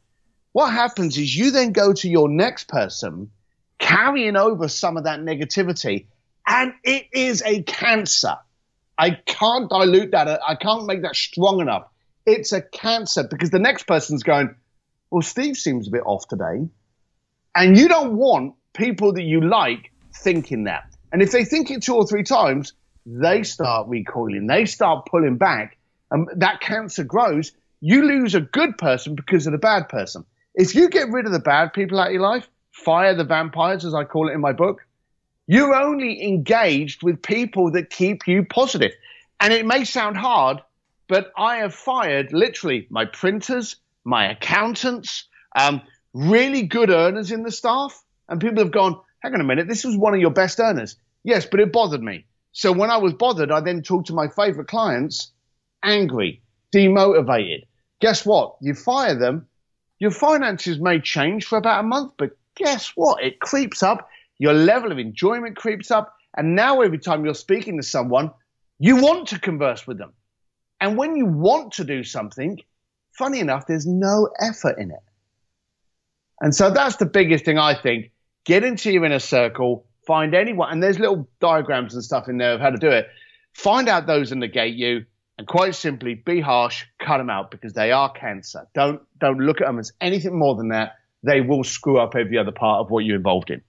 What 0.52 0.72
happens 0.72 1.16
is 1.16 1.34
you 1.34 1.50
then 1.50 1.72
go 1.72 1.92
to 1.92 2.08
your 2.08 2.28
next 2.28 2.68
person 2.68 3.30
carrying 3.78 4.36
over 4.36 4.68
some 4.68 4.96
of 4.96 5.04
that 5.04 5.20
negativity 5.20 6.06
and 6.46 6.74
it 6.84 7.06
is 7.12 7.42
a 7.42 7.62
cancer. 7.62 8.36
I 8.98 9.10
can't 9.10 9.70
dilute 9.70 10.10
that. 10.10 10.28
I 10.46 10.54
can't 10.56 10.86
make 10.86 11.02
that 11.02 11.16
strong 11.16 11.60
enough. 11.60 11.88
It's 12.26 12.52
a 12.52 12.60
cancer 12.60 13.26
because 13.28 13.50
the 13.50 13.58
next 13.58 13.86
person's 13.86 14.22
going 14.22 14.54
well 15.10 15.22
steve 15.22 15.56
seems 15.56 15.88
a 15.88 15.90
bit 15.90 16.02
off 16.04 16.28
today. 16.28 16.68
And 17.54 17.76
you 17.76 17.88
don't 17.88 18.16
want 18.16 18.54
people 18.74 19.14
that 19.14 19.22
you 19.22 19.40
like 19.40 19.90
thinking 20.14 20.64
that 20.64 20.89
and 21.12 21.22
if 21.22 21.32
they 21.32 21.44
think 21.44 21.70
it 21.70 21.82
two 21.82 21.94
or 21.94 22.06
three 22.06 22.22
times, 22.22 22.72
they 23.06 23.42
start 23.42 23.88
recoiling, 23.88 24.46
they 24.46 24.64
start 24.64 25.06
pulling 25.06 25.36
back, 25.36 25.76
and 26.10 26.28
that 26.36 26.60
cancer 26.60 27.04
grows. 27.04 27.52
You 27.80 28.04
lose 28.04 28.34
a 28.34 28.40
good 28.40 28.76
person 28.76 29.14
because 29.14 29.46
of 29.46 29.52
the 29.52 29.58
bad 29.58 29.88
person. 29.88 30.24
If 30.54 30.74
you 30.74 30.90
get 30.90 31.10
rid 31.10 31.26
of 31.26 31.32
the 31.32 31.38
bad 31.38 31.72
people 31.72 31.98
out 31.98 32.08
of 32.08 32.12
your 32.12 32.22
life, 32.22 32.48
fire 32.72 33.14
the 33.14 33.24
vampires, 33.24 33.84
as 33.84 33.94
I 33.94 34.04
call 34.04 34.28
it 34.28 34.32
in 34.32 34.40
my 34.40 34.52
book, 34.52 34.84
you're 35.46 35.74
only 35.74 36.22
engaged 36.22 37.02
with 37.02 37.22
people 37.22 37.72
that 37.72 37.90
keep 37.90 38.26
you 38.28 38.44
positive. 38.44 38.92
And 39.40 39.52
it 39.52 39.66
may 39.66 39.84
sound 39.84 40.16
hard, 40.16 40.60
but 41.08 41.32
I 41.36 41.56
have 41.56 41.74
fired 41.74 42.32
literally 42.32 42.86
my 42.90 43.04
printers, 43.06 43.76
my 44.04 44.30
accountants, 44.30 45.24
um, 45.56 45.82
really 46.12 46.62
good 46.62 46.90
earners 46.90 47.32
in 47.32 47.42
the 47.42 47.50
staff. 47.50 48.00
And 48.28 48.40
people 48.40 48.62
have 48.62 48.70
gone, 48.70 49.00
hang 49.22 49.34
on 49.34 49.40
a 49.40 49.44
minute, 49.44 49.68
this 49.68 49.84
was 49.84 49.96
one 49.96 50.14
of 50.14 50.20
your 50.20 50.30
best 50.30 50.58
earners. 50.60 50.96
Yes, 51.24 51.46
but 51.46 51.60
it 51.60 51.72
bothered 51.72 52.02
me. 52.02 52.24
So 52.52 52.72
when 52.72 52.90
I 52.90 52.96
was 52.96 53.14
bothered, 53.14 53.52
I 53.52 53.60
then 53.60 53.82
talked 53.82 54.08
to 54.08 54.14
my 54.14 54.28
favorite 54.28 54.68
clients, 54.68 55.32
angry, 55.82 56.42
demotivated. 56.74 57.64
Guess 58.00 58.24
what? 58.24 58.56
You 58.60 58.74
fire 58.74 59.14
them, 59.14 59.46
your 59.98 60.10
finances 60.10 60.80
may 60.80 61.00
change 61.00 61.44
for 61.44 61.58
about 61.58 61.80
a 61.80 61.86
month, 61.86 62.14
but 62.16 62.30
guess 62.56 62.92
what? 62.96 63.22
It 63.22 63.40
creeps 63.40 63.82
up, 63.82 64.08
your 64.38 64.54
level 64.54 64.90
of 64.90 64.98
enjoyment 64.98 65.56
creeps 65.56 65.90
up, 65.90 66.14
and 66.36 66.56
now 66.56 66.80
every 66.80 66.98
time 66.98 67.24
you're 67.24 67.34
speaking 67.34 67.76
to 67.76 67.82
someone, 67.82 68.30
you 68.78 68.96
want 68.96 69.28
to 69.28 69.38
converse 69.38 69.86
with 69.86 69.98
them. 69.98 70.12
And 70.80 70.96
when 70.96 71.16
you 71.16 71.26
want 71.26 71.74
to 71.74 71.84
do 71.84 72.02
something, 72.02 72.58
funny 73.12 73.40
enough, 73.40 73.66
there's 73.66 73.86
no 73.86 74.30
effort 74.40 74.78
in 74.78 74.90
it. 74.90 75.02
And 76.40 76.54
so 76.54 76.70
that's 76.70 76.96
the 76.96 77.04
biggest 77.04 77.44
thing 77.44 77.58
I 77.58 77.74
think 77.74 78.12
get 78.44 78.64
into 78.64 78.90
your 78.90 79.04
inner 79.04 79.18
circle, 79.18 79.86
find 80.06 80.34
anyone, 80.34 80.72
and 80.72 80.82
there's 80.82 80.98
little 80.98 81.28
diagrams 81.40 81.94
and 81.94 82.02
stuff 82.02 82.28
in 82.28 82.38
there 82.38 82.54
of 82.54 82.60
how 82.60 82.70
to 82.70 82.78
do 82.78 82.88
it. 82.88 83.08
Find 83.52 83.88
out 83.88 84.06
those 84.06 84.30
that 84.30 84.36
negate 84.36 84.74
you, 84.74 85.04
and 85.38 85.46
quite 85.46 85.74
simply, 85.74 86.14
be 86.14 86.40
harsh, 86.40 86.84
cut 86.98 87.18
them 87.18 87.30
out 87.30 87.50
because 87.50 87.72
they 87.72 87.92
are 87.92 88.10
cancer. 88.12 88.66
Don't 88.74 89.00
don't 89.18 89.38
look 89.38 89.60
at 89.60 89.66
them 89.66 89.78
as 89.78 89.92
anything 90.00 90.38
more 90.38 90.54
than 90.54 90.68
that. 90.68 90.96
They 91.22 91.40
will 91.40 91.64
screw 91.64 91.98
up 91.98 92.14
every 92.16 92.38
other 92.38 92.52
part 92.52 92.80
of 92.80 92.90
what 92.90 93.04
you're 93.04 93.16
involved 93.16 93.50
in. 93.50 93.62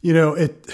You 0.00 0.14
know 0.14 0.34
it. 0.34 0.66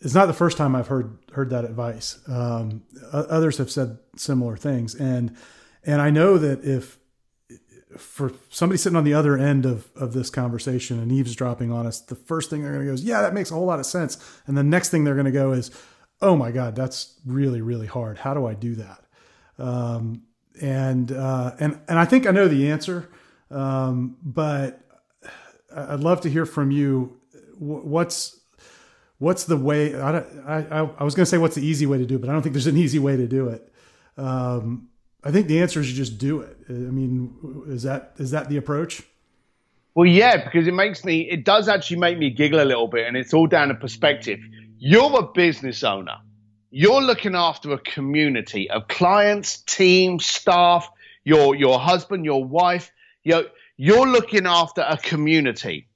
It's 0.00 0.14
not 0.14 0.26
the 0.26 0.32
first 0.32 0.56
time 0.56 0.74
I've 0.74 0.88
heard 0.88 1.16
heard 1.32 1.50
that 1.50 1.64
advice. 1.64 2.18
Um, 2.26 2.82
others 3.12 3.58
have 3.58 3.70
said 3.70 3.98
similar 4.16 4.56
things, 4.56 4.94
and 4.94 5.36
and 5.84 6.00
I 6.00 6.10
know 6.10 6.38
that 6.38 6.64
if 6.64 6.98
for 7.96 8.32
somebody 8.50 8.78
sitting 8.78 8.96
on 8.96 9.04
the 9.04 9.14
other 9.14 9.36
end 9.36 9.66
of, 9.66 9.90
of 9.96 10.12
this 10.12 10.30
conversation 10.30 10.98
and 10.98 11.12
eavesdropping 11.12 11.72
on 11.72 11.86
us, 11.86 12.00
the 12.00 12.14
first 12.14 12.50
thing 12.50 12.62
they're 12.62 12.72
going 12.72 12.84
to 12.84 12.90
go 12.90 12.94
is, 12.94 13.04
yeah, 13.04 13.22
that 13.22 13.34
makes 13.34 13.50
a 13.50 13.54
whole 13.54 13.66
lot 13.66 13.78
of 13.78 13.86
sense. 13.86 14.18
And 14.46 14.56
the 14.56 14.62
next 14.62 14.90
thing 14.90 15.04
they're 15.04 15.14
going 15.14 15.26
to 15.26 15.32
go 15.32 15.52
is, 15.52 15.70
oh 16.20 16.36
my 16.36 16.50
God, 16.50 16.76
that's 16.76 17.18
really, 17.26 17.60
really 17.60 17.86
hard. 17.86 18.18
How 18.18 18.34
do 18.34 18.46
I 18.46 18.54
do 18.54 18.74
that? 18.76 19.04
Um, 19.58 20.22
and, 20.60 21.10
uh, 21.12 21.52
and, 21.58 21.80
and 21.88 21.98
I 21.98 22.04
think 22.04 22.26
I 22.26 22.30
know 22.30 22.48
the 22.48 22.70
answer. 22.70 23.08
Um, 23.50 24.16
but 24.22 24.80
I'd 25.74 26.00
love 26.00 26.22
to 26.22 26.30
hear 26.30 26.46
from 26.46 26.70
you 26.70 27.20
what's 27.58 28.38
what's 29.18 29.44
the 29.44 29.56
way? 29.56 29.94
I, 29.94 30.18
I, 30.18 30.90
I 30.98 31.04
was 31.04 31.14
going 31.14 31.24
to 31.24 31.30
say 31.30 31.38
what's 31.38 31.54
the 31.54 31.64
easy 31.64 31.86
way 31.86 31.98
to 31.98 32.06
do 32.06 32.16
it, 32.16 32.20
but 32.20 32.28
I 32.28 32.32
don't 32.32 32.42
think 32.42 32.54
there's 32.54 32.66
an 32.66 32.76
easy 32.76 32.98
way 32.98 33.16
to 33.16 33.28
do 33.28 33.48
it. 33.48 33.72
Um, 34.16 34.88
I 35.24 35.30
think 35.30 35.46
the 35.46 35.60
answer 35.60 35.80
is 35.80 35.90
you 35.90 35.96
just 35.96 36.18
do 36.18 36.40
it. 36.40 36.56
I 36.68 36.72
mean, 36.72 37.64
is 37.68 37.84
that 37.84 38.14
is 38.18 38.32
that 38.32 38.48
the 38.48 38.56
approach? 38.56 39.02
Well, 39.94 40.06
yeah, 40.06 40.42
because 40.42 40.66
it 40.66 40.72
makes 40.72 41.04
me, 41.04 41.28
it 41.28 41.44
does 41.44 41.68
actually 41.68 41.98
make 41.98 42.16
me 42.16 42.30
giggle 42.30 42.62
a 42.62 42.64
little 42.64 42.88
bit, 42.88 43.06
and 43.06 43.14
it's 43.14 43.34
all 43.34 43.46
down 43.46 43.68
to 43.68 43.74
perspective. 43.74 44.40
You're 44.78 45.18
a 45.18 45.32
business 45.32 45.84
owner. 45.84 46.16
You're 46.70 47.02
looking 47.02 47.34
after 47.34 47.72
a 47.72 47.78
community 47.78 48.70
of 48.70 48.88
clients, 48.88 49.58
team, 49.58 50.18
staff, 50.18 50.88
your 51.24 51.54
your 51.54 51.78
husband, 51.78 52.24
your 52.24 52.42
wife. 52.42 52.90
You're, 53.22 53.44
you're 53.76 54.08
looking 54.08 54.46
after 54.46 54.80
a 54.80 54.96
community. 54.96 55.88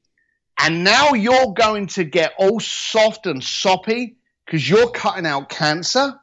And 0.58 0.84
now 0.84 1.14
you're 1.14 1.52
going 1.54 1.86
to 1.88 2.04
get 2.04 2.32
all 2.38 2.60
soft 2.60 3.26
and 3.26 3.42
soppy 3.42 4.16
because 4.44 4.68
you're 4.68 4.90
cutting 4.90 5.26
out 5.26 5.48
cancer. 5.48 6.20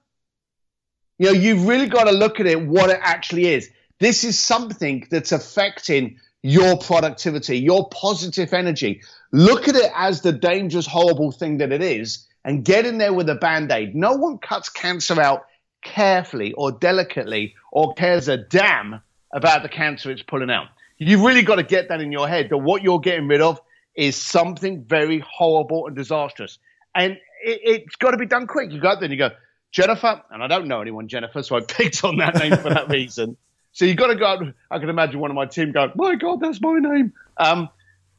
You 1.23 1.31
know, 1.31 1.39
you've 1.39 1.67
really 1.67 1.87
got 1.87 2.03
to 2.03 2.11
look 2.11 2.41
at 2.41 2.47
it 2.47 2.67
what 2.67 2.89
it 2.89 2.99
actually 3.01 3.47
is. 3.47 3.69
This 4.01 4.25
is 4.25 4.37
something 4.37 5.07
that's 5.09 5.31
affecting 5.31 6.19
your 6.41 6.77
productivity, 6.77 7.59
your 7.59 7.87
positive 7.87 8.53
energy. 8.53 9.03
Look 9.31 9.69
at 9.69 9.75
it 9.77 9.89
as 9.95 10.19
the 10.19 10.33
dangerous, 10.33 10.85
horrible 10.85 11.31
thing 11.31 11.59
that 11.59 11.71
it 11.71 11.81
is 11.81 12.27
and 12.43 12.65
get 12.65 12.85
in 12.85 12.97
there 12.97 13.13
with 13.13 13.29
a 13.29 13.35
band 13.35 13.71
aid. 13.71 13.95
No 13.95 14.15
one 14.15 14.37
cuts 14.37 14.67
cancer 14.67 15.21
out 15.21 15.45
carefully 15.81 16.51
or 16.51 16.73
delicately 16.73 17.55
or 17.71 17.93
cares 17.93 18.27
a 18.27 18.35
damn 18.35 18.99
about 19.31 19.63
the 19.63 19.69
cancer 19.69 20.11
it's 20.11 20.23
pulling 20.23 20.51
out. 20.51 20.67
You've 20.97 21.21
really 21.21 21.43
got 21.43 21.55
to 21.55 21.63
get 21.63 21.87
that 21.87 22.01
in 22.01 22.11
your 22.11 22.27
head 22.27 22.49
that 22.49 22.57
what 22.57 22.83
you're 22.83 22.99
getting 22.99 23.29
rid 23.29 23.39
of 23.39 23.61
is 23.95 24.17
something 24.17 24.83
very 24.83 25.19
horrible 25.19 25.87
and 25.87 25.95
disastrous. 25.95 26.59
And 26.93 27.17
it, 27.45 27.83
has 27.83 27.95
got 27.95 28.11
to 28.11 28.17
be 28.17 28.25
done 28.25 28.45
quick. 28.45 28.71
You 28.71 28.81
go 28.81 28.89
out 28.89 28.99
there 28.99 29.05
and 29.05 29.13
you 29.13 29.17
go, 29.17 29.29
Jennifer, 29.73 30.21
and 30.29 30.43
I 30.43 30.47
don't 30.47 30.67
know 30.67 30.81
anyone, 30.81 31.07
Jennifer, 31.07 31.41
so 31.41 31.57
I 31.57 31.61
picked 31.61 32.03
on 32.03 32.17
that 32.17 32.35
name 32.35 32.55
for 32.57 32.69
that 32.69 32.89
reason. 32.89 33.35
So 33.71 33.85
you've 33.85 33.97
got 33.97 34.07
to 34.07 34.15
go 34.15 34.25
out. 34.25 34.43
I 34.69 34.77
can 34.77 34.87
imagine 34.87 35.19
one 35.19 35.31
of 35.31 35.35
my 35.35 35.47
team 35.47 35.71
going, 35.71 35.91
my 35.95 36.13
God, 36.13 36.39
that's 36.39 36.61
my 36.61 36.77
name. 36.77 37.11
Um, 37.37 37.67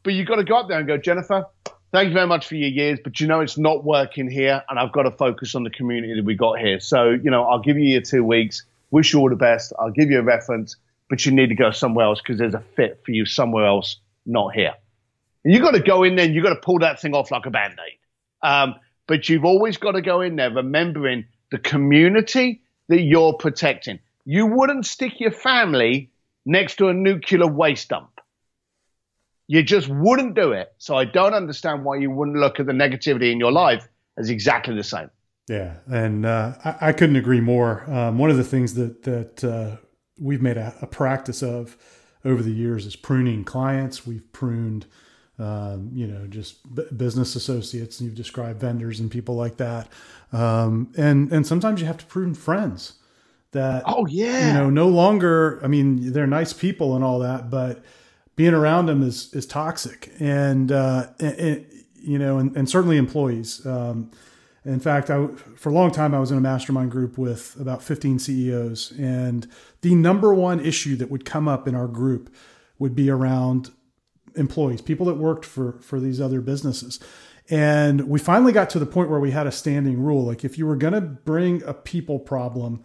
but 0.03 0.15
you've 0.15 0.27
got 0.27 0.37
to 0.37 0.45
go 0.45 0.57
up 0.57 0.69
there 0.69 0.79
and 0.79 0.87
go, 0.87 0.99
Jennifer, 0.99 1.47
thank 1.93 2.09
you 2.09 2.13
very 2.13 2.27
much 2.27 2.49
for 2.49 2.57
your 2.57 2.71
years, 2.71 2.99
but 3.03 3.21
you 3.21 3.29
know 3.29 3.41
it's 3.41 3.57
not 3.57 3.85
working 3.85 4.29
here, 4.29 4.65
and 4.69 4.81
I've 4.81 4.91
got 4.91 5.05
to 5.05 5.13
focus 5.13 5.55
on 5.55 5.63
the 5.63 5.71
community 5.71 6.15
that 6.17 6.25
we 6.25 6.35
got 6.35 6.59
here. 6.59 6.81
So, 6.81 7.11
you 7.11 7.31
know, 7.31 7.45
I'll 7.45 7.63
give 7.63 7.79
you 7.79 7.85
your 7.85 8.03
two 8.03 8.25
weeks. 8.25 8.65
Wish 8.91 9.13
you 9.13 9.21
all 9.21 9.31
the 9.31 9.37
best. 9.37 9.73
I'll 9.79 9.93
give 9.93 10.11
you 10.11 10.19
a 10.19 10.23
reference, 10.23 10.75
but 11.09 11.25
you 11.25 11.31
need 11.31 11.51
to 11.51 11.55
go 11.55 11.71
somewhere 11.71 12.07
else 12.07 12.21
because 12.21 12.37
there's 12.37 12.55
a 12.55 12.65
fit 12.75 13.01
for 13.07 13.13
you 13.13 13.27
somewhere 13.27 13.65
else, 13.65 13.99
not 14.27 14.55
here. 14.55 14.75
And 15.45 15.55
you've 15.55 15.63
got 15.63 15.73
to 15.73 15.81
go 15.81 16.03
in 16.03 16.17
there 16.17 16.27
and 16.27 16.35
you've 16.35 16.45
got 16.45 16.55
to 16.55 16.61
pull 16.61 16.81
that 16.81 17.01
thing 17.01 17.15
off 17.15 17.31
like 17.31 17.47
a 17.47 17.51
band 17.51 17.79
aid. 17.87 17.99
Um, 18.43 18.75
but 19.07 19.29
you've 19.29 19.45
always 19.45 19.77
got 19.77 19.93
to 19.93 20.03
go 20.03 20.21
in 20.21 20.35
there 20.35 20.51
remembering 20.51 21.27
the 21.55 21.61
community 21.61 22.61
that 22.89 23.03
you're 23.03 23.33
protecting. 23.35 24.01
You 24.25 24.45
wouldn't 24.45 24.87
stick 24.87 25.21
your 25.21 25.31
family 25.31 26.11
next 26.45 26.79
to 26.79 26.89
a 26.89 26.93
nuclear 26.93 27.47
waste 27.47 27.91
dump. 27.91 28.21
You 29.47 29.63
just 29.63 29.89
wouldn't 29.89 30.35
do 30.35 30.51
it. 30.51 30.75
So 30.79 30.97
I 30.97 31.05
don't 31.05 31.33
understand 31.33 31.85
why 31.85 31.99
you 31.99 32.11
wouldn't 32.11 32.39
look 32.39 32.59
at 32.59 32.67
the 32.67 32.73
negativity 32.73 33.31
in 33.31 33.39
your 33.39 33.53
life 33.53 33.87
as 34.19 34.31
exactly 34.31 34.75
the 34.75 34.83
same. 34.83 35.11
Yeah, 35.49 35.77
and 35.87 36.27
uh, 36.27 36.55
I, 36.65 36.89
I, 36.89 36.93
couldn't 36.93 37.17
agree 37.17 37.41
more. 37.41 37.89
Um, 37.89 38.19
one 38.19 38.31
of 38.31 38.37
the 38.37 38.43
things 38.43 38.75
that 38.75 39.05
that 39.05 39.45
uh, 39.45 39.77
we've 40.19 40.43
made 40.43 40.57
a, 40.57 40.75
a, 40.83 40.89
practice 40.89 41.41
of 41.41 41.77
over 42.25 42.43
the 42.43 42.51
years 42.51 42.85
is 42.85 42.97
pruning 42.97 43.45
clients. 43.45 44.05
We've 44.05 44.33
pruned, 44.33 44.87
um, 45.39 45.91
you 45.93 46.07
know, 46.07 46.27
just 46.27 46.75
b- 46.75 46.85
business 46.97 47.35
associates. 47.37 48.01
And 48.01 48.09
you've 48.09 48.17
described 48.17 48.61
vendors 48.61 49.01
and 49.01 49.11
people 49.11 49.35
like 49.35 49.57
that. 49.57 49.89
Um, 50.33 50.93
and 50.97 51.33
and 51.33 51.47
sometimes 51.47 51.81
you 51.81 51.87
have 51.87 51.99
to 51.99 52.07
prune 52.07 52.35
friends 52.35 52.95
that. 53.53 53.83
Oh 53.87 54.07
yeah. 54.07 54.49
You 54.49 54.55
know, 54.55 54.71
no 54.71 54.89
longer. 54.89 55.61
I 55.65 55.67
mean, 55.67 56.13
they're 56.13 56.27
nice 56.27 56.53
people 56.53 56.95
and 56.95 57.03
all 57.03 57.19
that, 57.21 57.51
but 57.51 57.83
being 58.37 58.55
around 58.55 58.87
them 58.87 59.03
is 59.03 59.33
is 59.33 59.47
toxic, 59.47 60.13
and, 60.19 60.71
uh, 60.71 61.07
and, 61.19 61.39
and 61.39 61.67
you 61.95 62.19
know, 62.19 62.39
and, 62.39 62.55
and 62.57 62.69
certainly 62.69 62.97
employees. 62.97 63.65
Um, 63.67 64.11
in 64.65 64.81
fact, 64.81 65.11
I, 65.11 65.27
for 65.57 65.69
a 65.69 65.73
long 65.73 65.91
time, 65.91 66.15
I 66.15 66.19
was 66.19 66.31
in 66.31 66.39
a 66.39 66.41
mastermind 66.41 66.91
group 66.91 67.19
with 67.19 67.55
about 67.61 67.83
15 67.83 68.19
CEOs, 68.19 68.93
and 68.99 69.47
the 69.83 69.95
number 69.95 70.33
one 70.35 70.59
issue 70.59 70.97
that 70.97 71.11
would 71.11 71.25
come 71.25 71.49
up 71.49 71.69
in 71.69 71.75
our 71.75 71.87
group 71.87 72.35
would 72.79 72.95
be 72.95 73.11
around 73.11 73.71
employees, 74.35 74.81
people 74.81 75.07
that 75.07 75.15
worked 75.15 75.45
for 75.45 75.79
for 75.81 76.01
these 76.01 76.21
other 76.21 76.41
businesses. 76.41 77.01
And 77.51 78.09
we 78.09 78.19
finally 78.19 78.53
got 78.53 78.71
to 78.71 78.79
the 78.79 78.87
point 78.87 79.11
where 79.11 79.21
we 79.21 79.33
had 79.33 79.47
a 79.47 79.53
standing 79.53 80.03
rule, 80.03 80.25
like 80.25 80.45
if 80.45 80.57
you 80.57 80.67
were 80.67 80.77
going 80.77 80.95
to 80.95 81.03
bring 81.03 81.63
a 81.65 81.75
people 81.75 82.19
problem, 82.19 82.83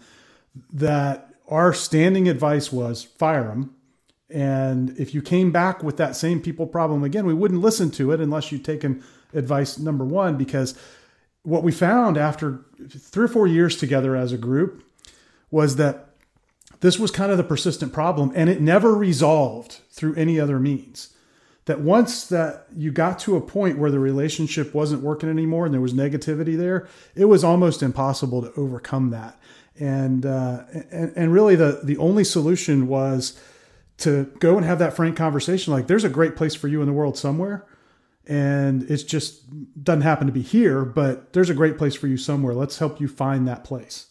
that 0.74 1.34
our 1.48 1.74
standing 1.74 2.28
advice 2.28 2.72
was 2.72 3.04
fire 3.04 3.46
them 3.46 3.76
and 4.30 4.98
if 4.98 5.14
you 5.14 5.22
came 5.22 5.52
back 5.52 5.82
with 5.82 5.98
that 5.98 6.16
same 6.16 6.40
people 6.40 6.68
problem 6.68 7.04
again, 7.04 7.26
we 7.26 7.34
wouldn't 7.34 7.62
listen 7.62 7.90
to 7.92 8.12
it 8.12 8.20
unless 8.20 8.52
you'd 8.52 8.66
taken 8.66 9.04
advice 9.34 9.80
number 9.80 10.06
one, 10.06 10.38
because 10.38 10.76
what 11.44 11.64
we 11.64 11.72
found 11.72 12.18
after 12.18 12.62
three 12.90 13.26
or 13.26 13.30
four 13.30 13.48
years 13.48 13.76
together 13.76 14.16
as 14.16 14.32
a 14.32 14.38
group 14.38 14.84
was 15.50 15.78
that 15.78 16.10
this 16.82 17.00
was 17.00 17.12
kind 17.12 17.32
of 17.32 17.38
the 17.38 17.44
persistent 17.44 17.92
problem 17.92 18.32
and 18.36 18.50
it 18.50 18.62
never 18.62 18.94
resolved 18.94 19.80
through 19.90 20.14
any 20.16 20.40
other 20.40 20.60
means. 20.60 21.14
That 21.70 21.82
once 21.82 22.26
that 22.30 22.66
you 22.76 22.92
got 22.92 23.20
to 23.20 23.36
a 23.36 23.42
point 23.42 23.78
where 23.78 23.92
the 23.92 24.00
relationship 24.00 24.74
wasn't 24.74 25.04
working 25.04 25.30
anymore 25.30 25.66
and 25.66 25.74
there 25.74 25.80
was 25.80 25.94
negativity 25.94 26.58
there, 26.58 26.88
it 27.14 27.26
was 27.26 27.44
almost 27.44 27.84
impossible 27.84 28.42
to 28.42 28.52
overcome 28.60 29.12
that. 29.12 29.40
And 29.80 30.26
uh, 30.26 30.64
and, 30.90 31.14
and 31.16 31.32
really 31.32 31.56
the 31.56 31.82
the 31.84 31.96
only 31.98 32.24
solution 32.24 32.88
was 32.88 33.40
to 33.98 34.34
go 34.40 34.58
and 34.58 34.66
have 34.66 34.80
that 34.80 34.96
frank 34.96 35.16
conversation 35.16 35.72
like 35.72 35.86
there's 35.86 36.04
a 36.04 36.10
great 36.10 36.36
place 36.36 36.56
for 36.56 36.68
you 36.68 36.82
in 36.82 36.88
the 36.88 36.94
world 36.94 37.20
somewhere 37.20 37.68
and 38.26 38.90
it's 38.90 39.04
just 39.04 39.44
doesn't 39.84 40.02
happen 40.02 40.26
to 40.26 40.34
be 40.34 40.42
here 40.42 40.84
but 40.84 41.34
there's 41.34 41.52
a 41.52 41.54
great 41.54 41.78
place 41.78 41.94
for 41.94 42.08
you 42.08 42.18
somewhere. 42.18 42.56
Let's 42.56 42.80
help 42.80 43.00
you 43.00 43.08
find 43.08 43.48
that 43.48 43.64
place. 43.64 44.08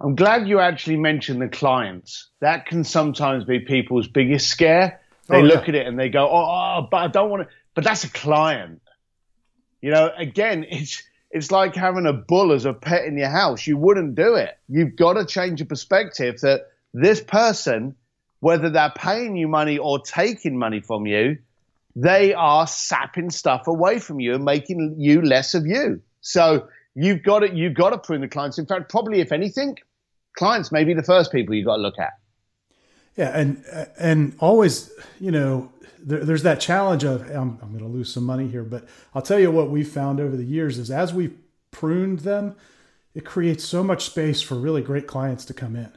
I'm 0.00 0.16
glad 0.16 0.48
you 0.48 0.58
actually 0.58 0.96
mentioned 0.96 1.40
the 1.40 1.48
clients. 1.48 2.30
That 2.40 2.66
can 2.66 2.82
sometimes 2.82 3.44
be 3.44 3.60
people's 3.60 4.08
biggest 4.08 4.48
scare 4.48 5.00
they 5.28 5.38
oh, 5.38 5.42
look 5.42 5.68
at 5.68 5.74
it 5.74 5.86
and 5.86 5.98
they 5.98 6.08
go 6.08 6.28
oh, 6.28 6.32
oh 6.32 6.88
but 6.90 6.98
i 6.98 7.08
don't 7.08 7.30
want 7.30 7.42
to 7.42 7.48
but 7.74 7.84
that's 7.84 8.04
a 8.04 8.10
client 8.10 8.80
you 9.80 9.90
know 9.90 10.10
again 10.16 10.64
it's 10.70 11.02
it's 11.30 11.50
like 11.50 11.74
having 11.74 12.06
a 12.06 12.12
bull 12.12 12.52
as 12.52 12.64
a 12.64 12.72
pet 12.72 13.04
in 13.04 13.18
your 13.18 13.28
house 13.28 13.66
you 13.66 13.76
wouldn't 13.76 14.14
do 14.14 14.34
it 14.34 14.56
you've 14.68 14.96
got 14.96 15.14
to 15.14 15.26
change 15.26 15.60
your 15.60 15.66
perspective 15.66 16.40
that 16.40 16.66
this 16.92 17.20
person 17.20 17.94
whether 18.44 18.68
they're 18.68 18.92
paying 18.94 19.36
you 19.36 19.48
money 19.48 19.78
or 19.78 19.98
taking 19.98 20.58
money 20.58 20.78
from 20.78 21.06
you, 21.06 21.38
they 21.96 22.34
are 22.34 22.66
sapping 22.66 23.30
stuff 23.30 23.66
away 23.66 23.98
from 23.98 24.20
you 24.20 24.34
and 24.34 24.44
making 24.44 24.96
you 24.98 25.22
less 25.22 25.54
of 25.54 25.64
you. 25.66 26.02
So 26.20 26.68
you've 26.94 27.22
got 27.22 27.38
to 27.38 27.54
you've 27.54 27.72
got 27.72 27.90
to 27.90 27.98
prune 27.98 28.20
the 28.20 28.28
clients. 28.28 28.58
In 28.58 28.66
fact, 28.66 28.90
probably 28.90 29.20
if 29.20 29.32
anything, 29.32 29.78
clients 30.36 30.70
may 30.70 30.84
be 30.84 30.92
the 30.92 31.02
first 31.02 31.32
people 31.32 31.54
you've 31.54 31.64
got 31.64 31.76
to 31.76 31.82
look 31.82 31.98
at. 31.98 32.12
Yeah, 33.16 33.30
and 33.38 33.64
and 33.98 34.34
always, 34.40 34.90
you 35.20 35.30
know, 35.30 35.70
there, 36.04 36.24
there's 36.24 36.42
that 36.42 36.60
challenge 36.60 37.04
of 37.04 37.22
I'm, 37.30 37.58
I'm 37.62 37.70
going 37.70 37.78
to 37.78 37.86
lose 37.86 38.12
some 38.12 38.24
money 38.24 38.48
here, 38.48 38.64
but 38.64 38.86
I'll 39.14 39.22
tell 39.22 39.38
you 39.38 39.50
what 39.50 39.70
we've 39.70 39.88
found 39.88 40.20
over 40.20 40.36
the 40.36 40.44
years 40.44 40.78
is 40.78 40.90
as 40.90 41.14
we've 41.14 41.36
pruned 41.70 42.20
them, 42.20 42.56
it 43.14 43.24
creates 43.24 43.64
so 43.64 43.84
much 43.84 44.04
space 44.04 44.42
for 44.42 44.56
really 44.56 44.82
great 44.82 45.06
clients 45.06 45.44
to 45.46 45.54
come 45.54 45.76
in. 45.76 45.92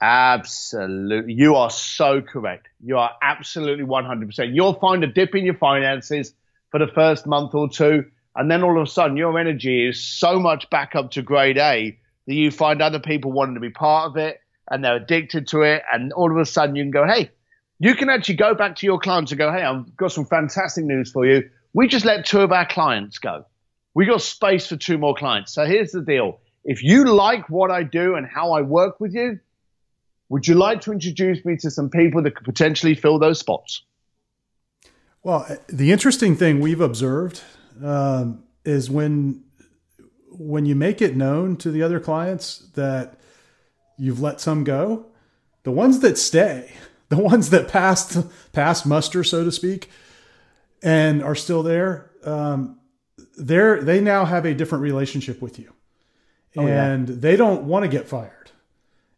Absolutely. 0.00 1.34
You 1.34 1.56
are 1.56 1.70
so 1.70 2.22
correct. 2.22 2.68
You 2.82 2.96
are 2.96 3.10
absolutely 3.20 3.84
100%. 3.84 4.54
You'll 4.54 4.74
find 4.74 5.04
a 5.04 5.06
dip 5.06 5.34
in 5.34 5.44
your 5.44 5.56
finances 5.56 6.32
for 6.70 6.78
the 6.78 6.86
first 6.86 7.26
month 7.26 7.54
or 7.54 7.68
two. 7.68 8.06
And 8.34 8.50
then 8.50 8.62
all 8.62 8.80
of 8.80 8.86
a 8.86 8.90
sudden, 8.90 9.18
your 9.18 9.38
energy 9.38 9.86
is 9.86 10.02
so 10.02 10.38
much 10.38 10.70
back 10.70 10.94
up 10.94 11.10
to 11.12 11.22
grade 11.22 11.58
A 11.58 11.98
that 12.26 12.34
you 12.34 12.50
find 12.50 12.80
other 12.80 13.00
people 13.00 13.32
wanting 13.32 13.54
to 13.56 13.60
be 13.60 13.70
part 13.70 14.10
of 14.10 14.16
it 14.16 14.40
and 14.70 14.84
they're 14.84 14.96
addicted 14.96 15.48
to 15.48 15.62
it. 15.62 15.82
And 15.92 16.12
all 16.12 16.30
of 16.30 16.36
a 16.36 16.44
sudden, 16.44 16.76
you 16.76 16.84
can 16.84 16.90
go, 16.90 17.06
hey, 17.06 17.30
you 17.78 17.94
can 17.94 18.08
actually 18.08 18.36
go 18.36 18.54
back 18.54 18.76
to 18.76 18.86
your 18.86 18.98
clients 18.98 19.32
and 19.32 19.38
go, 19.38 19.50
hey, 19.52 19.62
I've 19.62 19.96
got 19.96 20.12
some 20.12 20.26
fantastic 20.26 20.84
news 20.84 21.10
for 21.10 21.26
you. 21.26 21.48
We 21.72 21.88
just 21.88 22.04
let 22.04 22.26
two 22.26 22.40
of 22.40 22.52
our 22.52 22.66
clients 22.66 23.18
go. 23.18 23.46
We 23.94 24.06
got 24.06 24.22
space 24.22 24.66
for 24.66 24.76
two 24.76 24.98
more 24.98 25.14
clients. 25.14 25.52
So 25.52 25.64
here's 25.64 25.92
the 25.92 26.02
deal. 26.02 26.40
If 26.64 26.82
you 26.82 27.04
like 27.04 27.48
what 27.48 27.70
I 27.70 27.82
do 27.82 28.14
and 28.14 28.26
how 28.26 28.52
I 28.52 28.60
work 28.60 29.00
with 29.00 29.14
you, 29.14 29.40
would 30.28 30.46
you 30.46 30.54
like 30.54 30.82
to 30.82 30.92
introduce 30.92 31.44
me 31.44 31.56
to 31.56 31.70
some 31.70 31.90
people 31.90 32.22
that 32.22 32.36
could 32.36 32.44
potentially 32.44 32.94
fill 32.94 33.18
those 33.18 33.40
spots? 33.40 33.82
Well, 35.22 35.46
the 35.68 35.90
interesting 35.92 36.36
thing 36.36 36.60
we've 36.60 36.80
observed 36.80 37.42
um, 37.82 38.44
is 38.64 38.90
when 38.90 39.44
when 40.30 40.64
you 40.64 40.74
make 40.74 41.02
it 41.02 41.16
known 41.16 41.56
to 41.56 41.70
the 41.70 41.82
other 41.82 42.00
clients 42.00 42.60
that 42.74 43.19
you've 44.00 44.20
let 44.20 44.40
some 44.40 44.64
go, 44.64 45.06
the 45.62 45.70
ones 45.70 46.00
that 46.00 46.16
stay, 46.18 46.72
the 47.10 47.18
ones 47.18 47.50
that 47.50 47.68
passed 47.68 48.18
passed 48.52 48.86
muster, 48.86 49.22
so 49.22 49.44
to 49.44 49.52
speak, 49.52 49.90
and 50.82 51.22
are 51.22 51.34
still 51.34 51.62
there, 51.62 52.10
um, 52.24 52.78
they're 53.36 53.82
they 53.82 54.00
now 54.00 54.24
have 54.24 54.44
a 54.44 54.54
different 54.54 54.82
relationship 54.82 55.40
with 55.42 55.58
you, 55.58 55.72
Oh, 56.56 56.66
yeah. 56.66 56.86
and 56.90 57.06
they 57.08 57.36
don't 57.36 57.64
want 57.64 57.84
to 57.84 57.88
get 57.88 58.08
fired, 58.08 58.50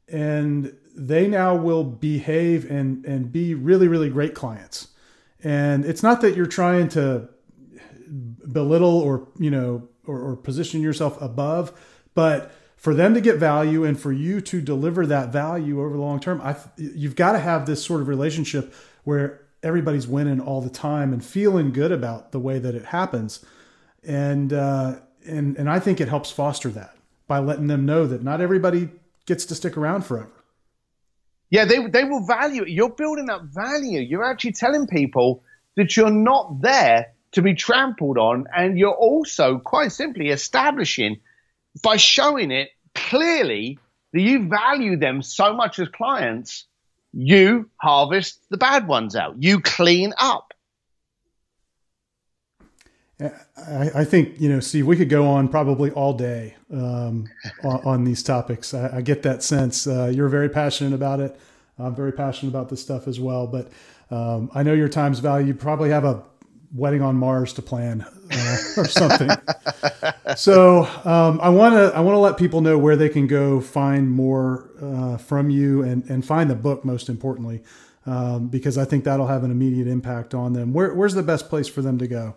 and 0.08 0.74
they 0.94 1.26
now 1.28 1.54
will 1.54 1.84
behave 1.84 2.70
and 2.70 3.04
and 3.06 3.30
be 3.32 3.54
really 3.54 3.88
really 3.88 4.10
great 4.10 4.34
clients. 4.34 4.88
And 5.44 5.84
it's 5.84 6.02
not 6.02 6.20
that 6.20 6.36
you're 6.36 6.46
trying 6.46 6.88
to 6.90 7.28
belittle 8.52 8.98
or 9.00 9.28
you 9.38 9.50
know 9.50 9.88
or, 10.06 10.18
or 10.20 10.36
position 10.36 10.80
yourself 10.80 11.20
above, 11.20 11.72
but 12.14 12.52
for 12.82 12.94
them 12.94 13.14
to 13.14 13.20
get 13.20 13.36
value 13.36 13.84
and 13.84 13.98
for 13.98 14.12
you 14.12 14.40
to 14.40 14.60
deliver 14.60 15.06
that 15.06 15.28
value 15.28 15.80
over 15.80 15.94
the 15.94 16.02
long 16.02 16.18
term, 16.18 16.40
I 16.42 16.56
you've 16.76 17.14
got 17.14 17.32
to 17.32 17.38
have 17.38 17.64
this 17.64 17.82
sort 17.84 18.00
of 18.00 18.08
relationship 18.08 18.74
where 19.04 19.40
everybody's 19.62 20.08
winning 20.08 20.40
all 20.40 20.60
the 20.60 20.68
time 20.68 21.12
and 21.12 21.24
feeling 21.24 21.72
good 21.72 21.92
about 21.92 22.32
the 22.32 22.40
way 22.40 22.58
that 22.58 22.74
it 22.74 22.86
happens, 22.86 23.44
and 24.02 24.52
uh, 24.52 24.96
and 25.24 25.56
and 25.56 25.70
I 25.70 25.78
think 25.78 26.00
it 26.00 26.08
helps 26.08 26.32
foster 26.32 26.70
that 26.70 26.96
by 27.28 27.38
letting 27.38 27.68
them 27.68 27.86
know 27.86 28.04
that 28.04 28.24
not 28.24 28.40
everybody 28.40 28.88
gets 29.26 29.44
to 29.46 29.54
stick 29.54 29.76
around 29.76 30.04
forever. 30.04 30.32
Yeah, 31.50 31.66
they 31.66 31.86
they 31.86 32.02
will 32.02 32.26
value 32.26 32.62
it. 32.62 32.70
You're 32.70 32.90
building 32.90 33.30
up 33.30 33.42
value. 33.44 34.00
You're 34.00 34.24
actually 34.24 34.54
telling 34.54 34.88
people 34.88 35.44
that 35.76 35.96
you're 35.96 36.10
not 36.10 36.60
there 36.60 37.12
to 37.30 37.42
be 37.42 37.54
trampled 37.54 38.18
on, 38.18 38.46
and 38.52 38.76
you're 38.76 38.90
also 38.90 39.58
quite 39.58 39.92
simply 39.92 40.30
establishing 40.30 41.20
by 41.82 41.96
showing 41.96 42.50
it 42.50 42.70
clearly 42.94 43.78
that 44.12 44.20
you 44.20 44.48
value 44.48 44.96
them 44.96 45.22
so 45.22 45.54
much 45.54 45.78
as 45.78 45.88
clients. 45.88 46.66
You 47.12 47.70
harvest 47.76 48.40
the 48.50 48.56
bad 48.56 48.86
ones 48.86 49.16
out. 49.16 49.42
You 49.42 49.60
clean 49.60 50.14
up. 50.18 50.52
I, 53.20 53.90
I 53.94 54.04
think 54.04 54.40
you 54.40 54.48
know, 54.48 54.60
Steve. 54.60 54.86
We 54.86 54.96
could 54.96 55.08
go 55.08 55.26
on 55.26 55.48
probably 55.48 55.90
all 55.92 56.14
day 56.14 56.56
um, 56.72 57.28
on, 57.64 57.80
on, 57.84 58.04
these 58.04 58.22
topics. 58.22 58.74
I, 58.74 58.96
I 58.96 59.00
get 59.02 59.22
that 59.22 59.42
sense. 59.42 59.86
Uh, 59.86 60.10
you're 60.12 60.28
very 60.28 60.48
passionate 60.48 60.94
about 60.94 61.20
it. 61.20 61.38
I'm 61.78 61.94
very 61.94 62.12
passionate 62.12 62.50
about 62.50 62.68
this 62.68 62.82
stuff 62.82 63.06
as 63.06 63.20
well. 63.20 63.46
But 63.46 63.70
um, 64.10 64.50
I 64.54 64.62
know 64.62 64.72
your 64.72 64.88
time's 64.88 65.20
value. 65.20 65.48
You 65.48 65.54
probably 65.54 65.90
have 65.90 66.04
a 66.04 66.22
wedding 66.74 67.02
on 67.02 67.16
Mars 67.16 67.52
to 67.54 67.62
plan 67.62 68.06
uh, 68.30 68.58
or 68.76 68.86
something. 68.86 69.30
so 70.36 70.84
um, 71.04 71.40
I 71.40 71.48
want 71.48 71.74
to 71.74 71.92
I 71.96 72.00
want 72.00 72.14
to 72.14 72.20
let 72.20 72.36
people 72.36 72.60
know 72.60 72.78
where 72.78 72.96
they 72.96 73.08
can 73.08 73.26
go 73.26 73.60
find 73.60 74.10
more 74.10 74.70
uh, 74.80 75.16
from 75.16 75.50
you 75.50 75.82
and 75.82 76.04
and 76.10 76.24
find 76.24 76.48
the 76.48 76.54
book 76.54 76.84
most 76.84 77.08
importantly 77.08 77.62
um, 78.06 78.48
because 78.48 78.78
I 78.78 78.84
think 78.84 79.04
that'll 79.04 79.26
have 79.26 79.44
an 79.44 79.50
immediate 79.50 79.86
impact 79.86 80.34
on 80.34 80.52
them. 80.52 80.72
Where, 80.72 80.94
where's 80.94 81.14
the 81.14 81.22
best 81.22 81.48
place 81.48 81.68
for 81.68 81.82
them 81.82 81.98
to 81.98 82.06
go? 82.06 82.34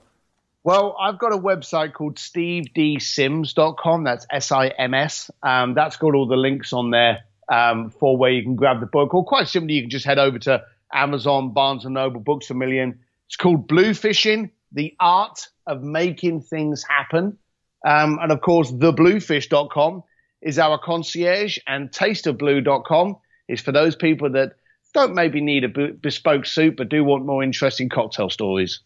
Well, 0.63 0.95
I've 0.99 1.19
got 1.19 1.31
a 1.31 1.37
website 1.37 1.93
called 1.93 2.15
stevedsims.com. 2.15 4.03
That's 4.03 4.25
S 4.31 4.51
I 4.51 4.69
M 4.69 4.93
S. 4.95 5.29
Um, 5.43 5.75
that's 5.75 5.97
got 5.97 6.15
all 6.15 6.27
the 6.27 6.37
links 6.37 6.73
on 6.73 6.89
there 6.89 7.23
um, 7.49 7.91
for 7.91 8.17
where 8.17 8.31
you 8.31 8.41
can 8.41 8.55
grab 8.55 8.79
the 8.79 8.87
book. 8.87 9.13
Or 9.13 9.23
quite 9.23 9.47
simply, 9.47 9.75
you 9.75 9.83
can 9.83 9.91
just 9.91 10.05
head 10.05 10.17
over 10.17 10.39
to 10.39 10.63
Amazon, 10.91 11.53
Barnes 11.53 11.85
and 11.85 11.93
Noble, 11.93 12.19
Books 12.19 12.49
a 12.49 12.55
Million. 12.55 12.99
It's 13.27 13.35
called 13.35 13.67
Bluefishing: 13.67 14.51
The 14.71 14.95
Art 14.99 15.47
of 15.67 15.83
Making 15.83 16.41
Things 16.41 16.83
Happen. 16.83 17.37
Um, 17.85 18.17
and 18.21 18.31
of 18.31 18.41
course, 18.41 18.71
thebluefish.com 18.71 20.03
is 20.41 20.59
our 20.59 20.79
concierge, 20.79 21.57
and 21.67 21.91
tasteofblue.com 21.91 23.17
is 23.47 23.61
for 23.61 23.71
those 23.71 23.95
people 23.95 24.31
that 24.31 24.53
don't 24.93 25.13
maybe 25.13 25.41
need 25.41 25.63
a 25.63 25.91
bespoke 25.91 26.45
suit 26.45 26.77
but 26.77 26.89
do 26.89 27.03
want 27.03 27.25
more 27.25 27.43
interesting 27.43 27.89
cocktail 27.89 28.29
stories. 28.29 28.79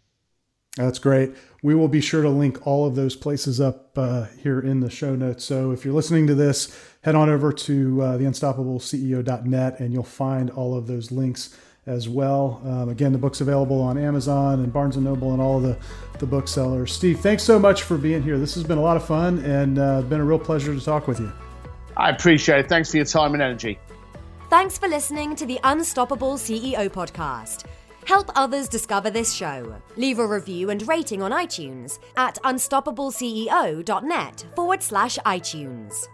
That's 0.75 0.99
great. 0.99 1.35
We 1.61 1.75
will 1.75 1.87
be 1.87 2.01
sure 2.01 2.21
to 2.21 2.29
link 2.29 2.65
all 2.65 2.87
of 2.87 2.95
those 2.95 3.15
places 3.15 3.59
up 3.59 3.97
uh, 3.97 4.25
here 4.41 4.59
in 4.59 4.79
the 4.79 4.89
show 4.89 5.15
notes. 5.15 5.43
So 5.43 5.71
if 5.71 5.83
you're 5.83 5.93
listening 5.93 6.27
to 6.27 6.35
this, 6.35 6.75
head 7.01 7.15
on 7.15 7.29
over 7.29 7.51
to 7.51 8.01
uh, 8.01 8.17
theunstoppableceo.net 8.17 9.79
and 9.79 9.93
you'll 9.93 10.03
find 10.03 10.49
all 10.49 10.77
of 10.77 10.87
those 10.87 11.11
links 11.11 11.57
as 11.89 12.07
well. 12.07 12.61
Um, 12.63 12.87
again, 12.89 13.11
the 13.11 13.17
book's 13.17 13.41
available 13.41 13.81
on 13.81 13.97
Amazon 13.97 14.59
and 14.59 14.71
Barnes 14.71 14.95
& 14.97 14.97
Noble 14.97 15.33
and 15.33 15.41
all 15.41 15.57
of 15.57 15.63
the, 15.63 15.75
the 16.19 16.27
booksellers. 16.27 16.93
Steve, 16.93 17.19
thanks 17.19 17.43
so 17.43 17.57
much 17.57 17.81
for 17.81 17.97
being 17.97 18.21
here. 18.21 18.37
This 18.37 18.53
has 18.53 18.63
been 18.63 18.77
a 18.77 18.81
lot 18.81 18.95
of 18.95 19.05
fun 19.05 19.39
and 19.39 19.79
uh, 19.79 20.03
been 20.03 20.21
a 20.21 20.23
real 20.23 20.39
pleasure 20.39 20.73
to 20.73 20.79
talk 20.79 21.07
with 21.07 21.19
you. 21.19 21.31
I 21.97 22.11
appreciate 22.11 22.59
it. 22.59 22.69
Thanks 22.69 22.91
for 22.91 22.97
your 22.97 23.07
time 23.07 23.33
and 23.33 23.41
energy. 23.41 23.79
Thanks 24.49 24.77
for 24.77 24.87
listening 24.87 25.35
to 25.35 25.45
the 25.45 25.59
Unstoppable 25.63 26.35
CEO 26.35 26.89
podcast. 26.89 27.65
Help 28.05 28.29
others 28.35 28.69
discover 28.69 29.09
this 29.09 29.33
show. 29.33 29.75
Leave 29.97 30.19
a 30.19 30.25
review 30.25 30.69
and 30.69 30.87
rating 30.87 31.21
on 31.21 31.31
iTunes 31.31 31.99
at 32.17 32.41
unstoppableceo.net 32.43 34.45
forward 34.55 34.81
slash 34.81 35.17
iTunes. 35.19 36.07